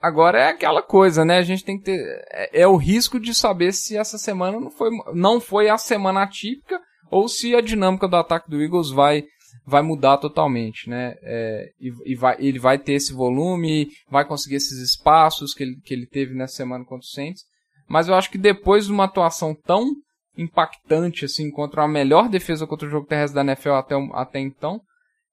[0.00, 1.38] Agora é aquela coisa, né?
[1.38, 2.00] A gente tem que ter.
[2.30, 6.22] É, é o risco de saber se essa semana não foi, não foi a semana
[6.22, 9.24] atípica ou se a dinâmica do ataque do Eagles vai,
[9.66, 11.16] vai mudar totalmente, né?
[11.22, 15.80] É, e, e vai, ele vai ter esse volume, vai conseguir esses espaços que ele,
[15.84, 17.42] que ele teve nessa semana contra o Saints.
[17.88, 19.94] Mas eu acho que depois de uma atuação tão
[20.36, 24.80] impactante assim contra a melhor defesa contra o jogo terrestre da NFL até, até então,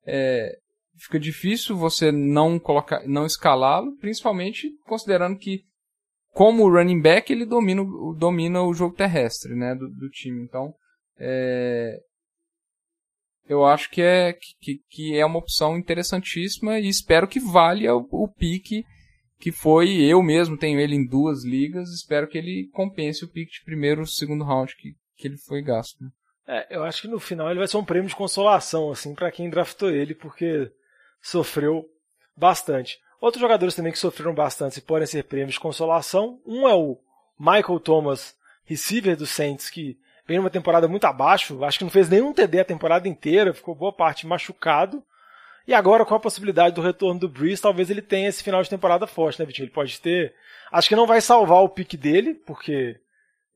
[0.05, 0.51] é,
[0.97, 5.63] fica difícil você não colocar, não escalá-lo, principalmente considerando que
[6.33, 7.81] como running back, ele domina,
[8.17, 10.43] domina o jogo terrestre, né, do, do time.
[10.43, 10.73] Então,
[11.17, 11.97] é,
[13.47, 18.05] eu acho que é, que, que é uma opção interessantíssima e espero que valha o,
[18.11, 18.83] o pique
[19.45, 23.51] que foi, eu mesmo tenho ele em duas ligas, espero que ele compense o pique
[23.51, 26.03] de primeiro segundo round que, que ele foi gasto.
[26.03, 26.09] Né?
[26.47, 29.29] É, eu acho que no final ele vai ser um prêmio de consolação, assim, para
[29.29, 30.71] quem draftou ele, porque
[31.21, 31.87] sofreu
[32.35, 32.99] bastante.
[33.21, 36.41] Outros jogadores também que sofreram bastante e podem ser prêmios de consolação.
[36.43, 36.97] Um é o
[37.39, 39.95] Michael Thomas, receiver do Saints, que
[40.27, 43.75] vem numa temporada muito abaixo, acho que não fez nenhum TD a temporada inteira, ficou
[43.75, 45.03] boa parte machucado.
[45.67, 48.69] E agora, com a possibilidade do retorno do Breeze, talvez ele tenha esse final de
[48.69, 49.65] temporada forte, né, Vitinho?
[49.65, 50.33] Ele pode ter.
[50.71, 52.99] Acho que não vai salvar o pique dele, porque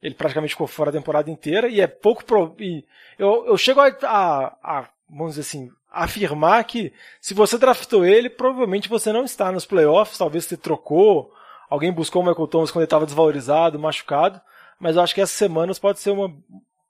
[0.02, 2.26] ele praticamente ficou fora a temporada inteira, e é pouco.
[2.26, 2.56] Pro...
[2.58, 2.84] E
[3.18, 6.92] eu, eu chego a, a, a, vamos dizer assim, afirmar que
[7.22, 11.32] se você draftou ele, provavelmente você não está nos playoffs, talvez você trocou,
[11.70, 14.42] alguém buscou o Michael Thomas quando ele estava desvalorizado, machucado,
[14.80, 16.34] mas eu acho que essas semanas pode ser uma.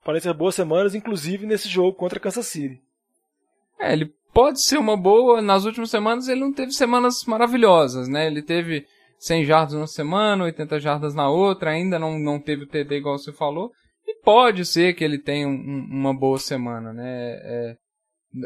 [0.03, 2.82] Podem ser boas semanas, inclusive nesse jogo contra Kansas City.
[3.77, 5.42] É, ele pode ser uma boa.
[5.42, 8.28] Nas últimas semanas ele não teve semanas maravilhosas, né?
[8.28, 8.86] Ele teve
[9.20, 13.18] 100 jardas uma semana, 80 jardas na outra, ainda não, não teve o TD igual
[13.18, 13.72] você falou.
[14.08, 17.06] E pode ser que ele tenha um, uma boa semana, né?
[17.06, 17.76] É,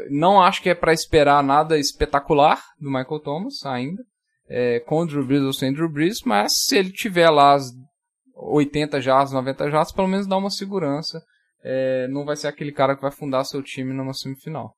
[0.10, 4.04] não acho que é para esperar nada espetacular do Michael Thomas ainda,
[4.48, 7.72] é, com o Drew Brees ou sem Drew Brees, mas se ele tiver lá as
[8.36, 11.22] 80 jardas, 90 jardas, pelo menos dá uma segurança.
[11.66, 14.74] É, não vai ser aquele cara que vai fundar seu time numa semifinal.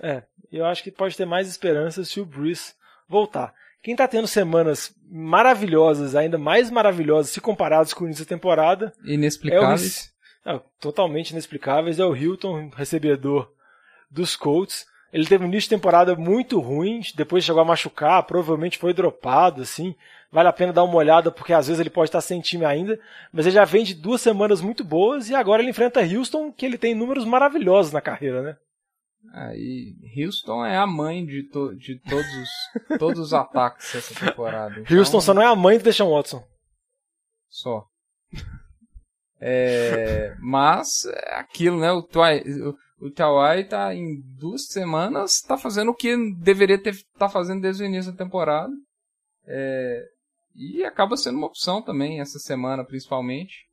[0.00, 2.74] É, eu acho que pode ter mais esperança se o Bruce
[3.08, 3.54] voltar.
[3.82, 8.92] Quem está tendo semanas maravilhosas, ainda mais maravilhosas se comparados com o início da temporada.
[9.04, 10.12] Inexplicáveis.
[10.44, 11.98] É o, totalmente inexplicáveis.
[11.98, 13.50] É o Hilton, recebedor
[14.10, 14.86] dos Colts.
[15.12, 19.62] Ele teve um início de temporada muito ruim, depois chegou a machucar, provavelmente foi dropado,
[19.62, 19.94] assim.
[20.32, 22.98] Vale a pena dar uma olhada, porque às vezes ele pode estar sem time ainda.
[23.32, 26.66] Mas ele já vem de duas semanas muito boas e agora ele enfrenta Houston, que
[26.66, 28.56] ele tem números maravilhosos na carreira, né?
[29.32, 32.50] Aí, Houston é a mãe de, to, de todos, os,
[32.98, 34.80] todos os ataques dessa temporada.
[34.80, 36.42] Então, Houston só não é a mãe do Deshaun Watson.
[37.48, 37.86] Só.
[39.40, 41.92] É, mas, é aquilo, né?
[41.92, 42.74] O, Tuai, o,
[43.06, 47.82] o Tawai tá em duas semanas, tá fazendo o que deveria ter tá fazendo desde
[47.82, 48.72] o início da temporada.
[49.46, 50.02] É,
[50.54, 53.66] e acaba sendo uma opção também, essa semana principalmente.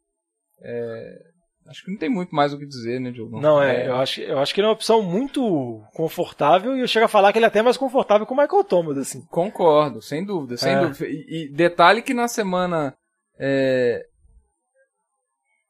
[0.59, 1.32] É,
[1.67, 3.39] Acho que não tem muito mais o que dizer, né, Diogo?
[3.39, 6.81] Não, é, é, Eu, acho, eu acho que ele é uma opção muito confortável e
[6.81, 9.21] eu chego a falar que ele é até mais confortável com o Michael Thomas, assim.
[9.27, 10.79] Concordo, sem dúvida, sem é.
[10.81, 11.07] dúvida.
[11.07, 12.93] E, e, detalhe que na semana.
[13.39, 14.05] É,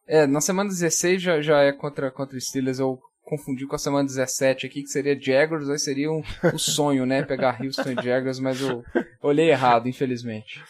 [0.07, 4.05] é, na semana 16 já, já é contra, contra Steelers, eu confundi com a semana
[4.05, 6.21] 17 aqui, que seria Jaguars, aí seria um,
[6.53, 8.83] o sonho, né, pegar Houston e Jaguars, mas eu
[9.21, 10.61] olhei errado, infelizmente.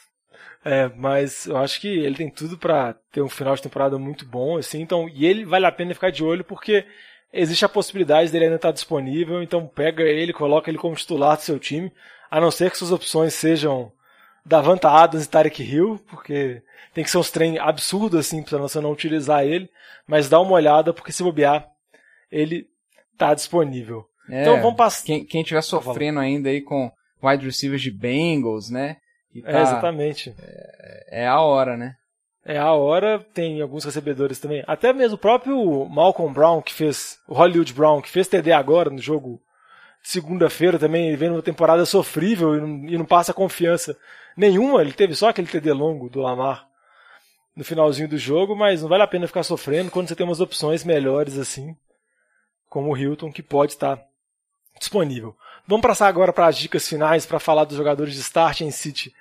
[0.65, 4.25] É, mas eu acho que ele tem tudo para ter um final de temporada muito
[4.25, 6.85] bom, assim, então, e ele vale a pena ficar de olho porque
[7.33, 11.41] existe a possibilidade dele ainda estar disponível, então pega ele, coloca ele como titular do
[11.41, 11.91] seu time,
[12.31, 13.91] a não ser que suas opções sejam
[14.45, 16.61] Davanta Adams e Tarek Hill, porque
[16.93, 19.69] tem que ser uns treinos absurdos assim para você não utilizar ele,
[20.07, 21.67] mas dá uma olhada porque se bobear,
[22.31, 22.67] ele
[23.17, 24.05] tá disponível.
[24.29, 25.05] É, então vamos passar.
[25.05, 28.97] Quem, quem tiver sofrendo ainda aí com wide receivers de Bengals, né?
[29.41, 30.35] Tá, é, exatamente.
[30.39, 31.95] É, é, a hora, né?
[32.45, 34.63] É a hora, tem alguns recebedores também.
[34.67, 37.19] Até mesmo o próprio Malcolm Brown, que fez.
[37.27, 39.41] O Hollywood Brown, que fez TD agora no jogo
[40.03, 43.97] segunda-feira também, ele vem numa temporada sofrível e não, e não, passa confiança
[44.35, 44.81] nenhuma.
[44.81, 46.67] Ele teve só aquele TD longo do Lamar
[47.55, 50.41] no finalzinho do jogo, mas não vale a pena ficar sofrendo quando você tem umas
[50.41, 51.75] opções melhores assim,
[52.67, 54.03] como o Hilton, que pode estar
[54.77, 55.35] disponível.
[55.65, 59.13] Vamos passar agora para as dicas finais para falar dos jogadores de start em City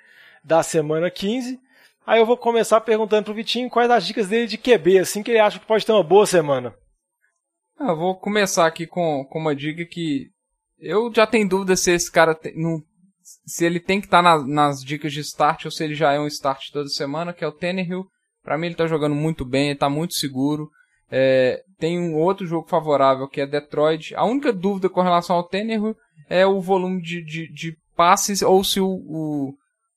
[0.43, 1.59] da semana 15.
[2.05, 5.31] Aí eu vou começar perguntando pro Vitinho quais as dicas dele de QB, assim que
[5.31, 6.75] ele acha que pode ter uma boa semana.
[7.79, 10.27] Ah, eu vou começar aqui com, com uma dica que
[10.79, 12.81] eu já tenho dúvida se esse cara tem, não,
[13.45, 16.19] se ele tem que estar tá nas dicas de start ou se ele já é
[16.19, 18.05] um start toda semana, que é o Tannehill.
[18.43, 20.69] Para mim ele tá jogando muito bem, ele tá muito seguro.
[21.09, 24.13] É, tem um outro jogo favorável que é Detroit.
[24.15, 25.95] A única dúvida com relação ao Tannehill
[26.29, 29.53] é o volume de, de, de passes ou se o, o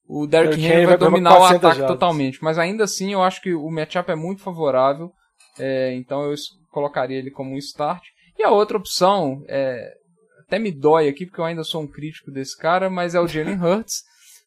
[0.08, 2.42] o Derrick Henry vai dominar o ataque totalmente.
[2.42, 5.12] Mas ainda assim, eu acho que o matchup é muito favorável.
[5.58, 6.34] É, então eu
[6.70, 8.02] colocaria ele como um start.
[8.38, 9.94] E a outra opção, é,
[10.46, 13.26] até me dói aqui, porque eu ainda sou um crítico desse cara, mas é o
[13.26, 14.04] Jalen Hurts.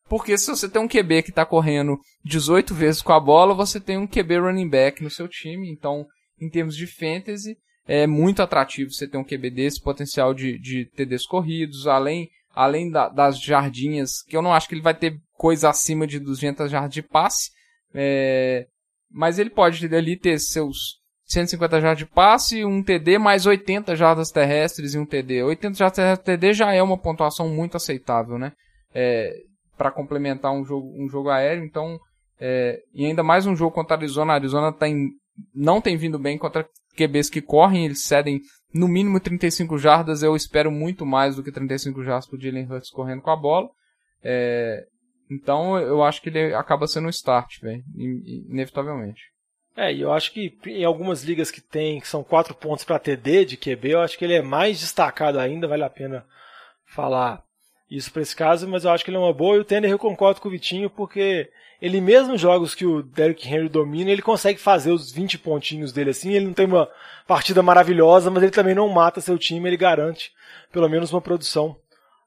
[0.07, 3.79] Porque se você tem um QB que está correndo 18 vezes com a bola, você
[3.79, 5.69] tem um QB running back no seu time.
[5.69, 6.05] Então,
[6.41, 10.85] em termos de fantasy, é muito atrativo você ter um QB desse, potencial de, de
[10.95, 15.17] TDs corridos, além, além da, das jardinhas, que eu não acho que ele vai ter
[15.37, 17.51] coisa acima de 200 jardas de passe,
[17.95, 18.67] É,
[19.09, 24.29] mas ele pode ali ter seus 150 jardas de passe, um TD, mais 80 jardas
[24.29, 25.41] terrestres e um TD.
[25.41, 28.51] 80 jardas terrestres e TD já é uma pontuação muito aceitável, né?
[28.93, 29.33] É,
[29.77, 31.97] para complementar um jogo, um jogo aéreo, então
[32.39, 34.33] é, e ainda mais um jogo contra a Arizona.
[34.33, 35.11] A Arizona tem,
[35.53, 38.41] não tem vindo bem contra QBs que correm, eles cedem
[38.73, 40.23] no mínimo 35 jardas.
[40.23, 43.35] Eu espero muito mais do que 35 jardas para o Jalen Hurts correndo com a
[43.35, 43.69] bola.
[44.23, 44.85] É,
[45.29, 49.21] então eu acho que ele acaba sendo um start, velho, inevitavelmente.
[49.75, 52.99] É, e eu acho que em algumas ligas que tem, que são 4 pontos para
[52.99, 56.25] TD de QB, eu acho que ele é mais destacado ainda, vale a pena
[56.85, 57.43] falar
[57.89, 59.89] isso para esse caso, mas eu acho que ele é uma boa e o Tender
[59.89, 61.49] eu concordo com o Vitinho, porque
[61.81, 66.09] ele mesmo jogos que o Derrick Henry domina, ele consegue fazer os 20 pontinhos dele
[66.09, 66.89] assim, ele não tem uma
[67.27, 70.31] partida maravilhosa, mas ele também não mata seu time, ele garante
[70.71, 71.75] pelo menos uma produção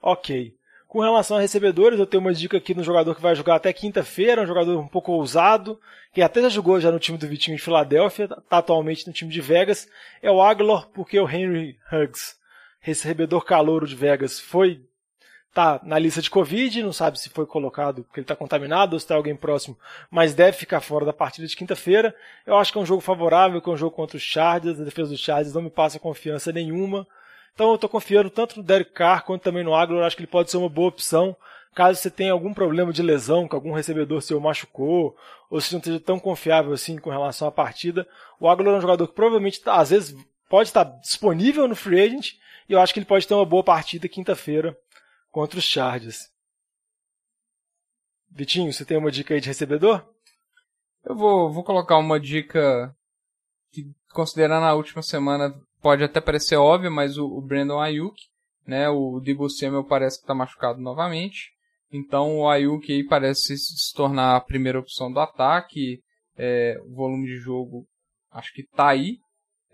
[0.01, 0.55] ok.
[0.89, 3.73] Com relação a recebedores, eu tenho uma dica aqui no jogador que vai jogar até
[3.73, 5.81] quinta-feira, um jogador um pouco ousado,
[6.13, 9.31] que até já jogou já no time do Vitinho de Filadélfia, está atualmente no time
[9.31, 9.89] de Vegas,
[10.21, 12.35] é o Aguilar, porque o Henry Huggs,
[12.79, 14.83] recebedor calouro de Vegas, foi
[15.53, 18.99] tá na lista de Covid, não sabe se foi colocado porque ele está contaminado ou
[18.99, 19.77] se está alguém próximo,
[20.11, 22.15] mas deve ficar fora da partida de quinta-feira.
[22.47, 24.85] Eu acho que é um jogo favorável, que é um jogo contra os Chargers, a
[24.85, 27.07] defesa dos Chargers não me passa confiança nenhuma.
[27.55, 30.31] Então eu estou confiando tanto no Derek Carr quanto também no Aguilar, acho que ele
[30.31, 31.37] pode ser uma boa opção.
[31.75, 35.17] Caso você tenha algum problema de lesão, que algum recebedor seu machucou,
[35.51, 38.07] ou se não esteja tão confiável assim com relação à partida,
[38.41, 40.15] o Aguilar é um jogador que provavelmente, às vezes,
[40.49, 42.33] pode estar disponível no free agent,
[42.69, 44.77] e eu acho que ele pode ter uma boa partida quinta-feira
[45.33, 46.31] contra os Chargers.
[48.31, 50.07] Vitinho, você tem uma dica aí de recebedor?
[51.05, 52.95] Eu vou, vou colocar uma dica
[53.73, 58.15] que, considerando a última semana, pode até parecer óbvia, mas o, o Brandon Ayuk,
[58.67, 61.51] né, o Debo Samuel parece que está machucado novamente.
[61.91, 66.01] Então o Ayuk aí parece se tornar a primeira opção do ataque.
[66.37, 67.87] É, o volume de jogo
[68.31, 69.19] acho que está aí.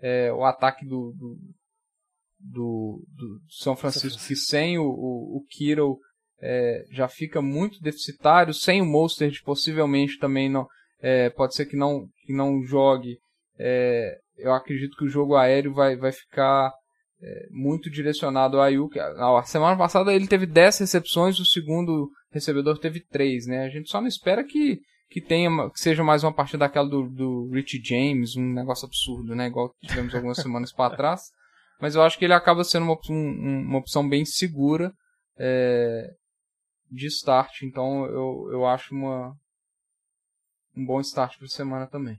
[0.01, 1.37] É, o ataque do, do,
[2.39, 5.97] do, do São Francisco, que sem o, o, o Kittle
[6.41, 10.67] é, já fica muito deficitário, sem o Mostert possivelmente também não
[11.01, 13.17] é, pode ser que não, que não jogue.
[13.57, 16.71] É, eu acredito que o jogo aéreo vai, vai ficar
[17.21, 18.97] é, muito direcionado ao Ayuk.
[18.99, 23.65] A semana passada ele teve 10 recepções, o segundo recebedor teve 3, né?
[23.65, 27.09] A gente só não espera que, que tenha que seja mais uma partida daquela do,
[27.09, 29.47] do Rich James, um negócio absurdo, né?
[29.47, 31.21] Igual tivemos algumas semanas para trás
[31.79, 34.93] mas eu acho que ele acaba sendo uma, um, uma opção bem segura
[35.37, 36.11] é,
[36.91, 39.33] de start, então eu, eu acho uma,
[40.75, 42.17] um bom start para semana também.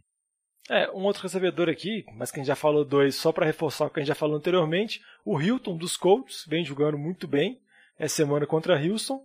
[0.68, 3.86] É, um outro recebedor aqui, mas que a gente já falou dois, só para reforçar
[3.86, 7.60] o que a gente já falou anteriormente, o Hilton dos Colts, vem jogando muito bem
[7.98, 9.20] essa semana contra Houston.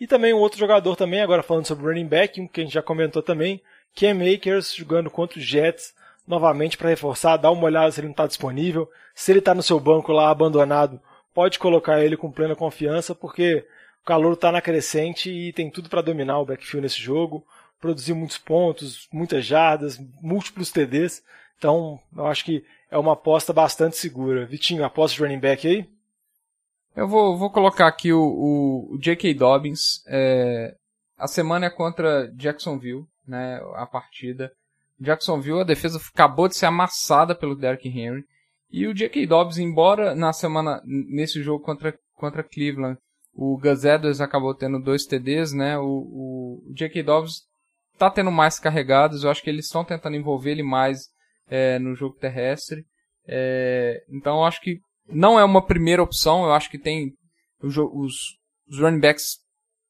[0.00, 2.72] E também um outro jogador também, agora falando sobre running back, um que a gente
[2.72, 3.62] já comentou também,
[3.94, 5.92] Cam Akers jogando contra os Jets,
[6.26, 8.90] novamente para reforçar, dá uma olhada se ele não está disponível.
[9.14, 11.00] Se ele está no seu banco lá abandonado,
[11.32, 13.66] pode colocar ele com plena confiança, porque
[14.02, 17.46] o calor está na crescente e tem tudo para dominar o backfield nesse jogo,
[17.80, 21.22] produzir muitos pontos, muitas jardas, múltiplos TDs.
[21.58, 24.46] Então, eu acho que é uma aposta bastante segura.
[24.46, 25.88] Vitinho, aposta de running back aí?
[26.94, 29.34] Eu vou, vou colocar aqui o, o, J.K.
[29.34, 30.02] Dobbins.
[30.06, 30.74] É,
[31.18, 34.50] a semana é contra Jacksonville, né, a partida.
[35.00, 38.24] Jacksonville, a defesa acabou de ser amassada pelo Derrick Henry.
[38.70, 39.26] E o J.K.
[39.26, 42.98] Dobbs, embora na semana, nesse jogo contra, contra Cleveland,
[43.32, 45.78] o Gus Edwards acabou tendo dois TDs, né?
[45.78, 47.02] O, o J.K.
[47.02, 47.42] Dobbs
[47.98, 49.22] tá tendo mais carregados.
[49.22, 51.08] Eu acho que eles estão tentando envolver ele mais
[51.48, 52.84] é, no jogo terrestre.
[53.28, 54.78] É, então eu acho que
[55.08, 56.44] não é uma primeira opção.
[56.44, 57.12] Eu acho que tem
[57.62, 58.38] os, os,
[58.80, 59.38] running backs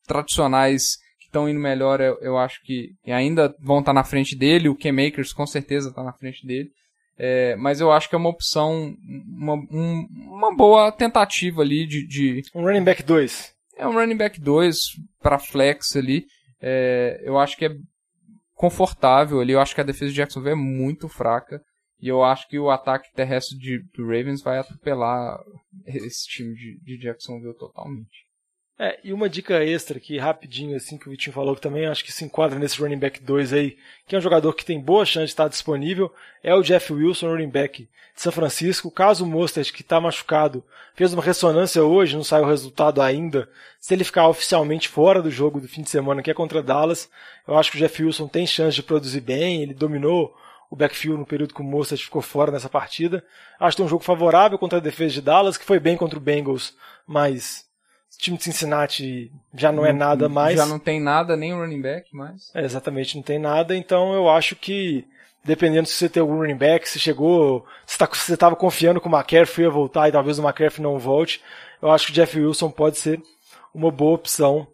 [0.06, 0.98] tradicionais
[1.36, 4.68] estão indo melhor, eu, eu acho que ainda vão estar tá na frente dele.
[4.68, 6.70] O K-Makers com certeza está na frente dele.
[7.18, 8.94] É, mas eu acho que é uma opção,
[9.26, 13.54] uma, um, uma boa tentativa ali de, de, Um running back 2.
[13.78, 14.76] É um running back 2
[15.20, 16.26] para flex ali.
[16.60, 17.70] É, eu acho que é
[18.54, 19.52] confortável ali.
[19.52, 21.60] Eu acho que a defesa de Jacksonville é muito fraca.
[21.98, 25.38] E eu acho que o ataque terrestre de, do Ravens vai atropelar
[25.86, 28.25] esse time de, de Jacksonville totalmente.
[28.78, 32.04] É, e uma dica extra aqui, rapidinho, assim, que o Vitinho falou que também acho
[32.04, 35.06] que se enquadra nesse running back 2 aí, que é um jogador que tem boa
[35.06, 36.12] chance de estar disponível,
[36.42, 38.90] é o Jeff Wilson, running back de São Francisco.
[38.90, 40.62] Caso o Mostert, que está machucado,
[40.94, 43.48] fez uma ressonância hoje, não saiu o resultado ainda,
[43.80, 47.08] se ele ficar oficialmente fora do jogo do fim de semana, que é contra Dallas,
[47.48, 50.36] eu acho que o Jeff Wilson tem chance de produzir bem, ele dominou
[50.70, 53.24] o backfield no período que o Mostert ficou fora nessa partida.
[53.58, 56.18] Acho que tem um jogo favorável contra a defesa de Dallas, que foi bem contra
[56.18, 56.74] o Bengals,
[57.06, 57.65] mas
[58.14, 60.56] O time de Cincinnati já não, é nada mais.
[60.56, 62.50] Já não tem nada, nem running back mais.
[62.54, 63.76] É, exatamente, não tem nada.
[63.76, 65.06] Então eu acho que,
[65.44, 69.06] dependendo se você tem algum running back, se chegou, se tá, você estava confiando que
[69.06, 71.42] o McCaffrey ia voltar e talvez o McCaffrey não volte,
[71.82, 73.20] eu acho que o Jeff Wilson pode ser
[73.74, 74.66] uma boa opção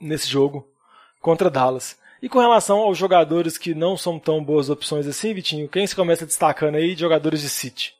[0.00, 0.66] nesse jogo
[1.20, 1.98] contra Dallas.
[2.20, 5.94] E com relação aos jogadores que não são tão boas opções assim, Vitinho, quem se
[5.94, 7.97] começa destacando aí jogadores de City?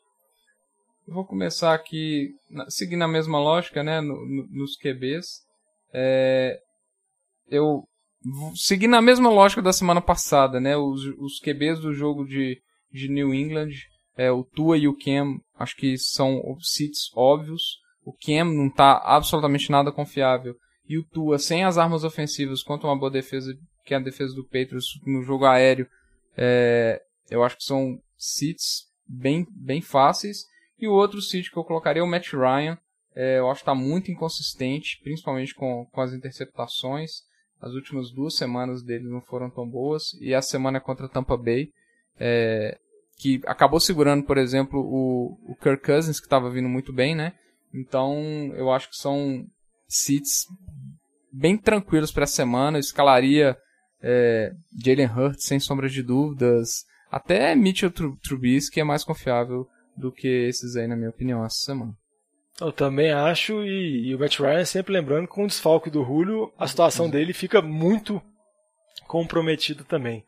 [1.09, 2.29] Vou começar aqui,
[2.67, 5.41] seguindo a mesma lógica, né, no, no, nos QBs.
[5.93, 6.59] É,
[7.49, 7.83] eu
[8.55, 13.07] seguindo a mesma lógica da semana passada, né, os, os QBs do jogo de, de
[13.09, 13.71] New England,
[14.15, 17.79] é, o Tua e o Cam, acho que são seats óbvios.
[18.03, 20.55] O Cam não está absolutamente nada confiável.
[20.85, 23.53] E o Tua, sem as armas ofensivas, contra uma boa defesa,
[23.85, 25.87] que é a defesa do Patriots no jogo aéreo,
[26.35, 30.39] é, eu acho que são seats bem, bem fáceis.
[30.79, 32.77] E o outro sítio que eu colocaria é o Matt Ryan.
[33.15, 37.23] É, eu acho que está muito inconsistente, principalmente com, com as interceptações.
[37.61, 40.13] As últimas duas semanas dele não foram tão boas.
[40.21, 41.71] E a semana é contra Tampa Bay,
[42.17, 42.77] é,
[43.17, 47.33] que acabou segurando, por exemplo, o, o Kirk Cousins, que estava vindo muito bem, né?
[47.73, 48.15] Então,
[48.55, 49.45] eu acho que são
[49.87, 50.45] seats
[51.31, 52.77] bem tranquilos para a semana.
[52.77, 53.57] Eu escalaria
[54.01, 56.85] é, Jalen Hurts, sem sombra de dúvidas.
[57.11, 59.67] Até Mitchell Trubisky é mais confiável
[59.99, 61.93] do que esses aí, na minha opinião, essa semana.
[62.59, 66.03] Eu também acho, e, e o Matt Ryan sempre lembrando que com o desfalque do
[66.03, 67.11] Julio, a situação uhum.
[67.11, 68.21] dele fica muito
[69.07, 70.25] comprometida também.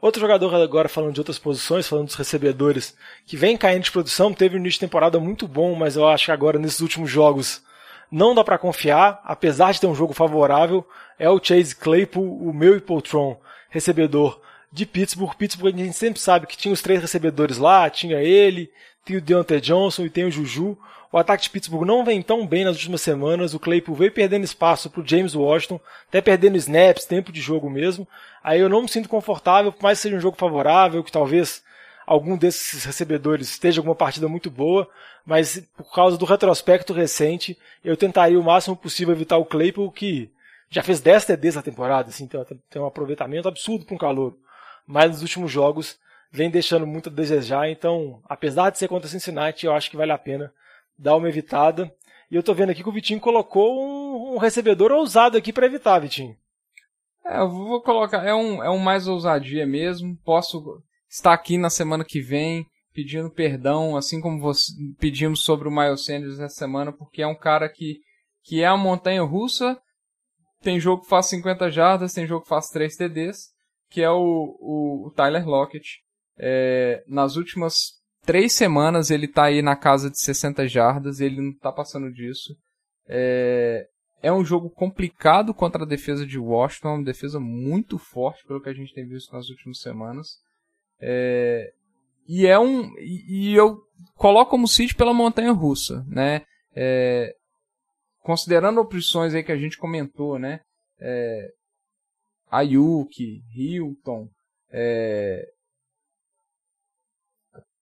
[0.00, 2.96] Outro jogador agora falando de outras posições, falando dos recebedores,
[3.26, 6.26] que vem caindo de produção, teve um início de temporada muito bom, mas eu acho
[6.26, 7.62] que agora nesses últimos jogos
[8.10, 10.86] não dá para confiar, apesar de ter um jogo favorável,
[11.18, 14.40] é o Chase Claypool, o meu Hipotron, recebedor
[14.72, 15.34] de Pittsburgh.
[15.34, 18.70] Pittsburgh a gente sempre sabe que tinha os três recebedores lá, tinha ele,
[19.04, 20.76] tem o Deontay Johnson e tem o Juju.
[21.12, 23.54] O ataque de Pittsburgh não vem tão bem nas últimas semanas.
[23.54, 27.68] O Claypool veio perdendo espaço para o James Washington, até perdendo snaps, tempo de jogo
[27.68, 28.06] mesmo.
[28.42, 31.62] Aí eu não me sinto confortável, por mais que seja um jogo favorável, que talvez
[32.06, 34.88] algum desses recebedores esteja alguma partida muito boa,
[35.24, 40.30] mas por causa do retrospecto recente, eu tentaria o máximo possível evitar o Claypool, que
[40.68, 42.28] já fez 10 TDs na temporada, assim,
[42.68, 44.36] tem um aproveitamento absurdo para um calor.
[44.86, 45.98] Mas nos últimos jogos
[46.30, 47.68] vem deixando muito a desejar.
[47.68, 50.52] Então, apesar de ser contra Cincinnati, eu acho que vale a pena
[50.98, 51.92] dar uma evitada.
[52.30, 55.66] E eu tô vendo aqui que o Vitinho colocou um, um recebedor ousado aqui para
[55.66, 56.36] evitar, Vitinho.
[57.24, 58.24] É, eu vou colocar.
[58.24, 60.16] É um, é um mais ousadia mesmo.
[60.24, 65.70] Posso estar aqui na semana que vem pedindo perdão, assim como você, pedimos sobre o
[65.70, 68.00] Miles Sanders essa semana, porque é um cara que,
[68.42, 69.80] que é a montanha russa.
[70.60, 73.48] Tem jogo que faz 50 jardas, tem jogo que faz 3 TDs,
[73.88, 76.00] que é o, o, o Tyler Lockett.
[76.42, 81.52] É, nas últimas três semanas ele tá aí na casa de 60 jardas, ele não
[81.52, 82.56] tá passando disso.
[83.06, 83.86] É,
[84.22, 88.70] é um jogo complicado contra a defesa de Washington, uma defesa muito forte pelo que
[88.70, 90.38] a gente tem visto nas últimas semanas.
[90.98, 91.72] É,
[92.26, 93.78] e é um e, e, eu
[94.14, 96.42] coloco como City pela montanha russa, né?
[96.74, 97.34] É,
[98.20, 100.60] considerando opções aí que a gente comentou, né?
[100.98, 101.48] É,
[102.50, 104.28] Ayuk, Hilton,
[104.70, 105.48] é,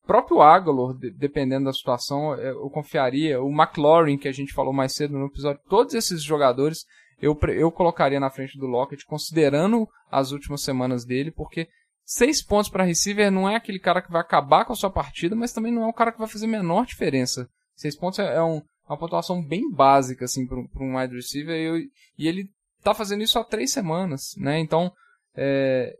[0.09, 3.43] próprio Agalor, dependendo da situação, é, eu confiaria.
[3.43, 6.87] O McLaurin, que a gente falou mais cedo no episódio, todos esses jogadores
[7.21, 11.69] eu, eu colocaria na frente do Lockett, considerando as últimas semanas dele, porque
[12.05, 15.37] seis pontos para receiver não é aquele cara que vai acabar com a sua partida,
[15.37, 17.47] mas também não é o cara que vai fazer menor diferença.
[17.77, 21.65] Seis pontos é, é um, uma pontuação bem básica assim, para um wide receiver, e,
[21.65, 21.77] eu,
[22.17, 22.49] e ele
[22.83, 24.59] tá fazendo isso há três semanas, né?
[24.59, 24.91] Então,
[25.37, 25.95] é,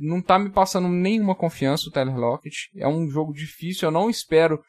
[0.00, 2.70] não tá me passando nenhuma confiança o Tyler Lockett.
[2.76, 4.60] É um jogo difícil, eu não espero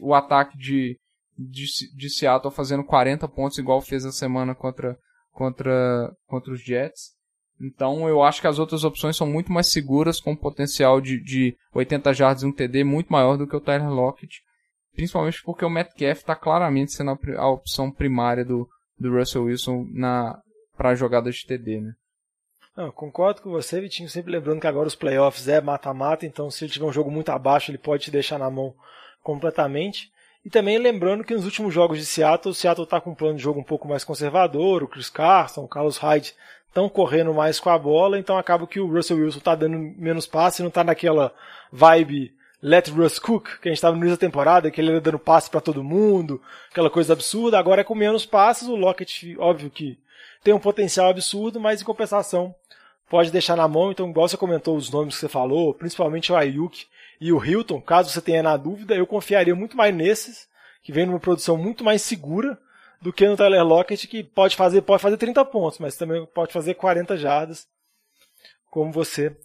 [0.00, 0.98] o ataque de,
[1.38, 1.66] de,
[1.96, 4.96] de, Seattle fazendo 40 pontos igual fez a semana contra,
[5.32, 7.14] contra, contra os Jets.
[7.60, 11.56] Então eu acho que as outras opções são muito mais seguras, com potencial de, de
[11.72, 14.42] 80 jardas e um TD muito maior do que o Tyler Lockett.
[14.92, 18.68] Principalmente porque o Metcalf está claramente sendo a, a, opção primária do,
[18.98, 19.86] do Russell Wilson
[20.76, 21.80] para jogadas de TD.
[21.80, 21.92] Né?
[22.76, 26.64] Não, concordo com você, Vitinho, sempre lembrando que agora os playoffs é mata-mata, então se
[26.64, 28.74] ele tiver um jogo muito abaixo, ele pode te deixar na mão
[29.22, 30.12] completamente.
[30.44, 33.36] E também lembrando que nos últimos jogos de Seattle, o Seattle está com um plano
[33.36, 36.34] de jogo um pouco mais conservador, o Chris Carson, o Carlos Hyde
[36.66, 40.26] estão correndo mais com a bola, então acaba que o Russell Wilson está dando menos
[40.26, 41.32] passe, não está naquela
[41.70, 45.00] vibe Let Russ Cook, que a gente estava no início da temporada, que ele era
[45.00, 49.36] dando passe para todo mundo, aquela coisa absurda, agora é com menos passes, o Lockett,
[49.38, 49.96] óbvio que
[50.42, 52.54] tem um potencial absurdo, mas em compensação
[53.14, 53.92] pode deixar na mão.
[53.92, 56.84] Então, igual você comentou os nomes que você falou, principalmente o Ayuk
[57.20, 60.48] e o Hilton, caso você tenha na dúvida, eu confiaria muito mais nesses,
[60.82, 62.58] que vem numa produção muito mais segura
[63.00, 66.52] do que no Tyler Lockett, que pode fazer, pode fazer 30 pontos, mas também pode
[66.52, 67.68] fazer 40 jardas,
[68.68, 69.36] como você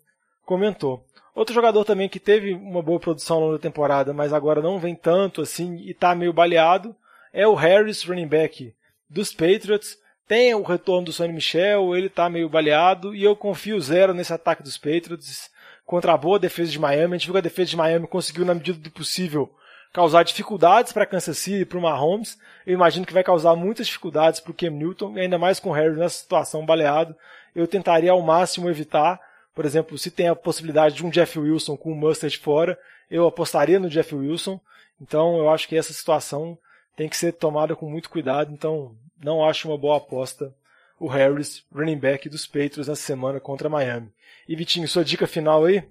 [0.47, 1.05] comentou.
[1.35, 4.79] Outro jogador também que teve uma boa produção ao longo da temporada, mas agora não
[4.79, 6.95] vem tanto assim e está meio baleado,
[7.31, 8.73] é o Harris, running back
[9.07, 9.99] dos Patriots.
[10.29, 14.31] Tem o retorno do Sonny Michel, ele está meio baleado e eu confio zero nesse
[14.31, 15.49] ataque dos Patriots
[15.87, 17.15] contra a boa defesa de Miami.
[17.15, 19.51] A gente viu que a defesa de Miami conseguiu, na medida do possível,
[19.91, 22.37] causar dificuldades para Kansas City e para o Mahomes.
[22.63, 25.73] Eu imagino que vai causar muitas dificuldades para o Cam Newton, ainda mais com o
[25.73, 27.15] Harris nessa situação baleado.
[27.55, 29.19] Eu tentaria ao máximo evitar
[29.59, 32.79] por exemplo, se tem a possibilidade de um Jeff Wilson com o Mustard fora,
[33.11, 34.57] eu apostaria no Jeff Wilson.
[35.01, 36.57] Então eu acho que essa situação
[36.95, 38.53] tem que ser tomada com muito cuidado.
[38.53, 40.53] Então não acho uma boa aposta
[40.99, 44.11] o Harris, running back dos Patriots nessa semana contra Miami.
[44.47, 45.83] E Vitinho, sua dica final aí?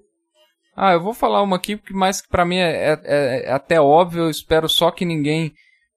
[0.77, 3.81] Ah, eu vou falar uma aqui, porque mais que para mim é, é, é, até
[3.81, 5.53] óbvio, eu espero só que ninguém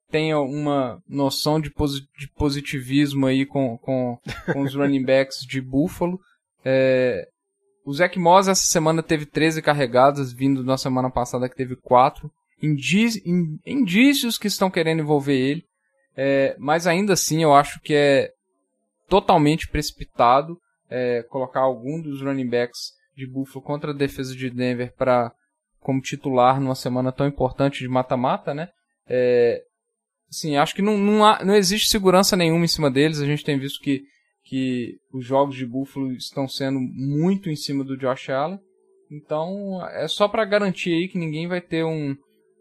[0.10, 4.18] tenha uma noção de, posi de positivismo aí com, com,
[4.52, 6.20] com os running backs de Buffalo.
[6.66, 7.28] É,
[7.86, 12.32] o Zach Moss essa semana teve 13 carregadas, vindo da semana passada que teve 4.
[12.62, 15.66] indícios que estão querendo envolver ele.
[16.16, 18.32] É, mas ainda assim eu acho que é
[19.08, 20.58] totalmente precipitado
[20.90, 25.32] é, colocar algum dos running backs de Buffalo contra a defesa de Denver para
[25.80, 28.70] como titular numa semana tão importante de mata-mata, né?
[29.08, 29.62] É,
[30.30, 33.20] assim, acho que não, não, há, não existe segurança nenhuma em cima deles.
[33.20, 34.04] A gente tem visto que
[34.44, 38.60] que os jogos de Buffalo estão sendo muito em cima do Josh Allen.
[39.10, 42.16] Então é só para garantir aí que ninguém vai ter um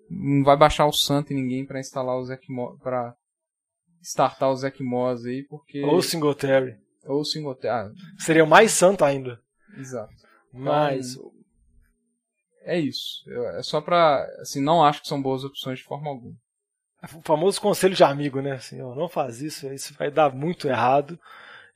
[0.09, 2.45] não vai baixar o santo e ninguém para instalar o Zach
[2.83, 3.15] para
[4.03, 9.41] startar o Zach Moss aí porque ou Singletary ou Singletary ah, seria mais santo ainda.
[9.77, 10.13] Exato.
[10.53, 11.33] Mas então,
[12.65, 13.25] é isso.
[13.57, 16.35] É só para assim não acho que são boas opções de forma alguma.
[17.15, 18.53] O famoso conselho de amigo, né?
[18.53, 21.19] Assim, ó, não faz isso, isso vai dar muito errado.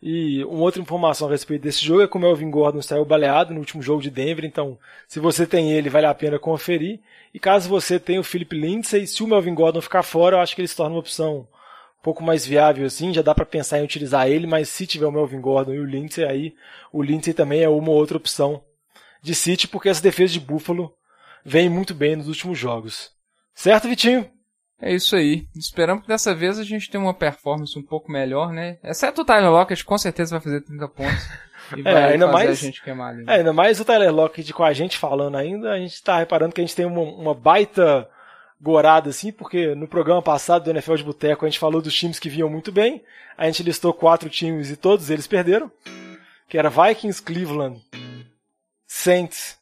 [0.03, 3.55] E uma outra informação a respeito desse jogo é que o Melvin Gordon saiu baleado
[3.55, 7.01] no último jogo de Denver, então se você tem ele, vale a pena conferir.
[7.33, 10.55] E caso você tenha o Philip Lindsay, se o Melvin Gordon ficar fora, eu acho
[10.55, 11.49] que ele se torna uma opção
[12.05, 15.11] pouco mais viável assim, já dá para pensar em utilizar ele, mas se tiver o
[15.11, 16.55] Melvin Gordon e o Lindsay, aí
[16.92, 18.62] o Lindsay também é uma outra opção
[19.22, 20.94] de City, porque essa defesa de Buffalo
[21.42, 23.11] vem muito bem nos últimos jogos.
[23.55, 24.30] Certo, Vitinho?
[24.78, 25.46] É isso aí.
[25.57, 28.76] Esperamos que dessa vez a gente tenha uma performance um pouco melhor, né?
[28.84, 31.28] Exceto o Tyler Lockett, com certeza vai fazer 30 pontos.
[31.74, 33.24] E é, vai é, ainda mais, a gente queimar ali.
[33.26, 36.52] É, ainda mais o Tyler Lockett com a gente falando ainda, a gente tá reparando
[36.52, 38.07] que a gente tem uma, uma baita
[38.64, 42.18] gorada, assim, porque no programa passado do NFL de Boteco a gente falou dos times
[42.18, 43.04] que vinham muito bem.
[43.36, 45.70] A gente listou quatro times e todos eles perderam.
[46.48, 47.82] Que era Vikings, Cleveland,
[48.86, 49.58] Saints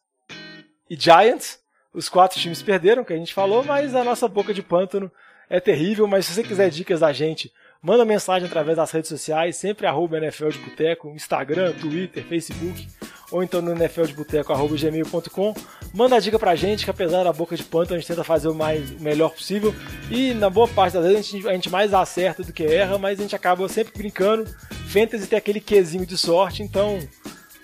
[0.89, 1.59] e Giants.
[1.93, 5.11] Os quatro times perderam, que a gente falou, mas a nossa boca de pântano
[5.51, 6.07] é terrível.
[6.07, 10.17] Mas se você quiser dicas da gente, manda mensagem através das redes sociais, sempre arroba
[10.17, 12.87] NFL de Boteco, Instagram, Twitter, Facebook,
[13.33, 15.55] ou então no nfldeboteco.gmail.com.
[15.93, 18.49] Manda a dica pra gente, que apesar da boca de pântano, a gente tenta fazer
[18.49, 19.75] o mais, o melhor possível.
[20.11, 22.99] E na boa parte das vezes a gente, a gente mais acerta do que erra,
[22.99, 24.45] mas a gente acaba sempre brincando.
[24.89, 26.99] Fantasy tem aquele quesinho de sorte, então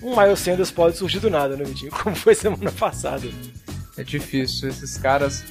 [0.03, 1.93] um Miles Sanders pode surgir do nada, né, Vitinho?
[1.93, 3.29] Como foi semana passada.
[3.97, 4.69] É difícil.
[4.69, 5.45] Esses caras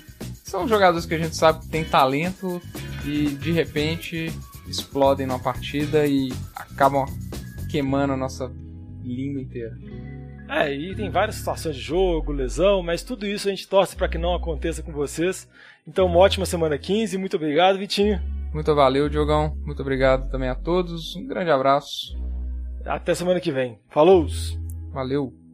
[0.44, 2.62] são jogadores que a gente sabe que tem talento
[3.06, 4.32] e de repente
[4.68, 7.06] explodem na partida e acabam
[7.70, 8.52] queimando a nossa
[9.16, 9.78] língua inteira.
[10.50, 14.08] É, e tem várias situações de jogo, lesão, mas tudo isso a gente torce para
[14.08, 15.50] que não aconteça com vocês.
[15.86, 17.18] Então, uma ótima semana 15.
[17.18, 18.22] Muito obrigado, Vitinho.
[18.54, 19.56] Muito valeu, Diogão.
[19.66, 21.16] Muito obrigado também a todos.
[21.16, 22.18] Um grande abraço.
[22.86, 23.78] Até semana que vem.
[23.90, 24.26] Falou!
[24.92, 25.47] Valeu!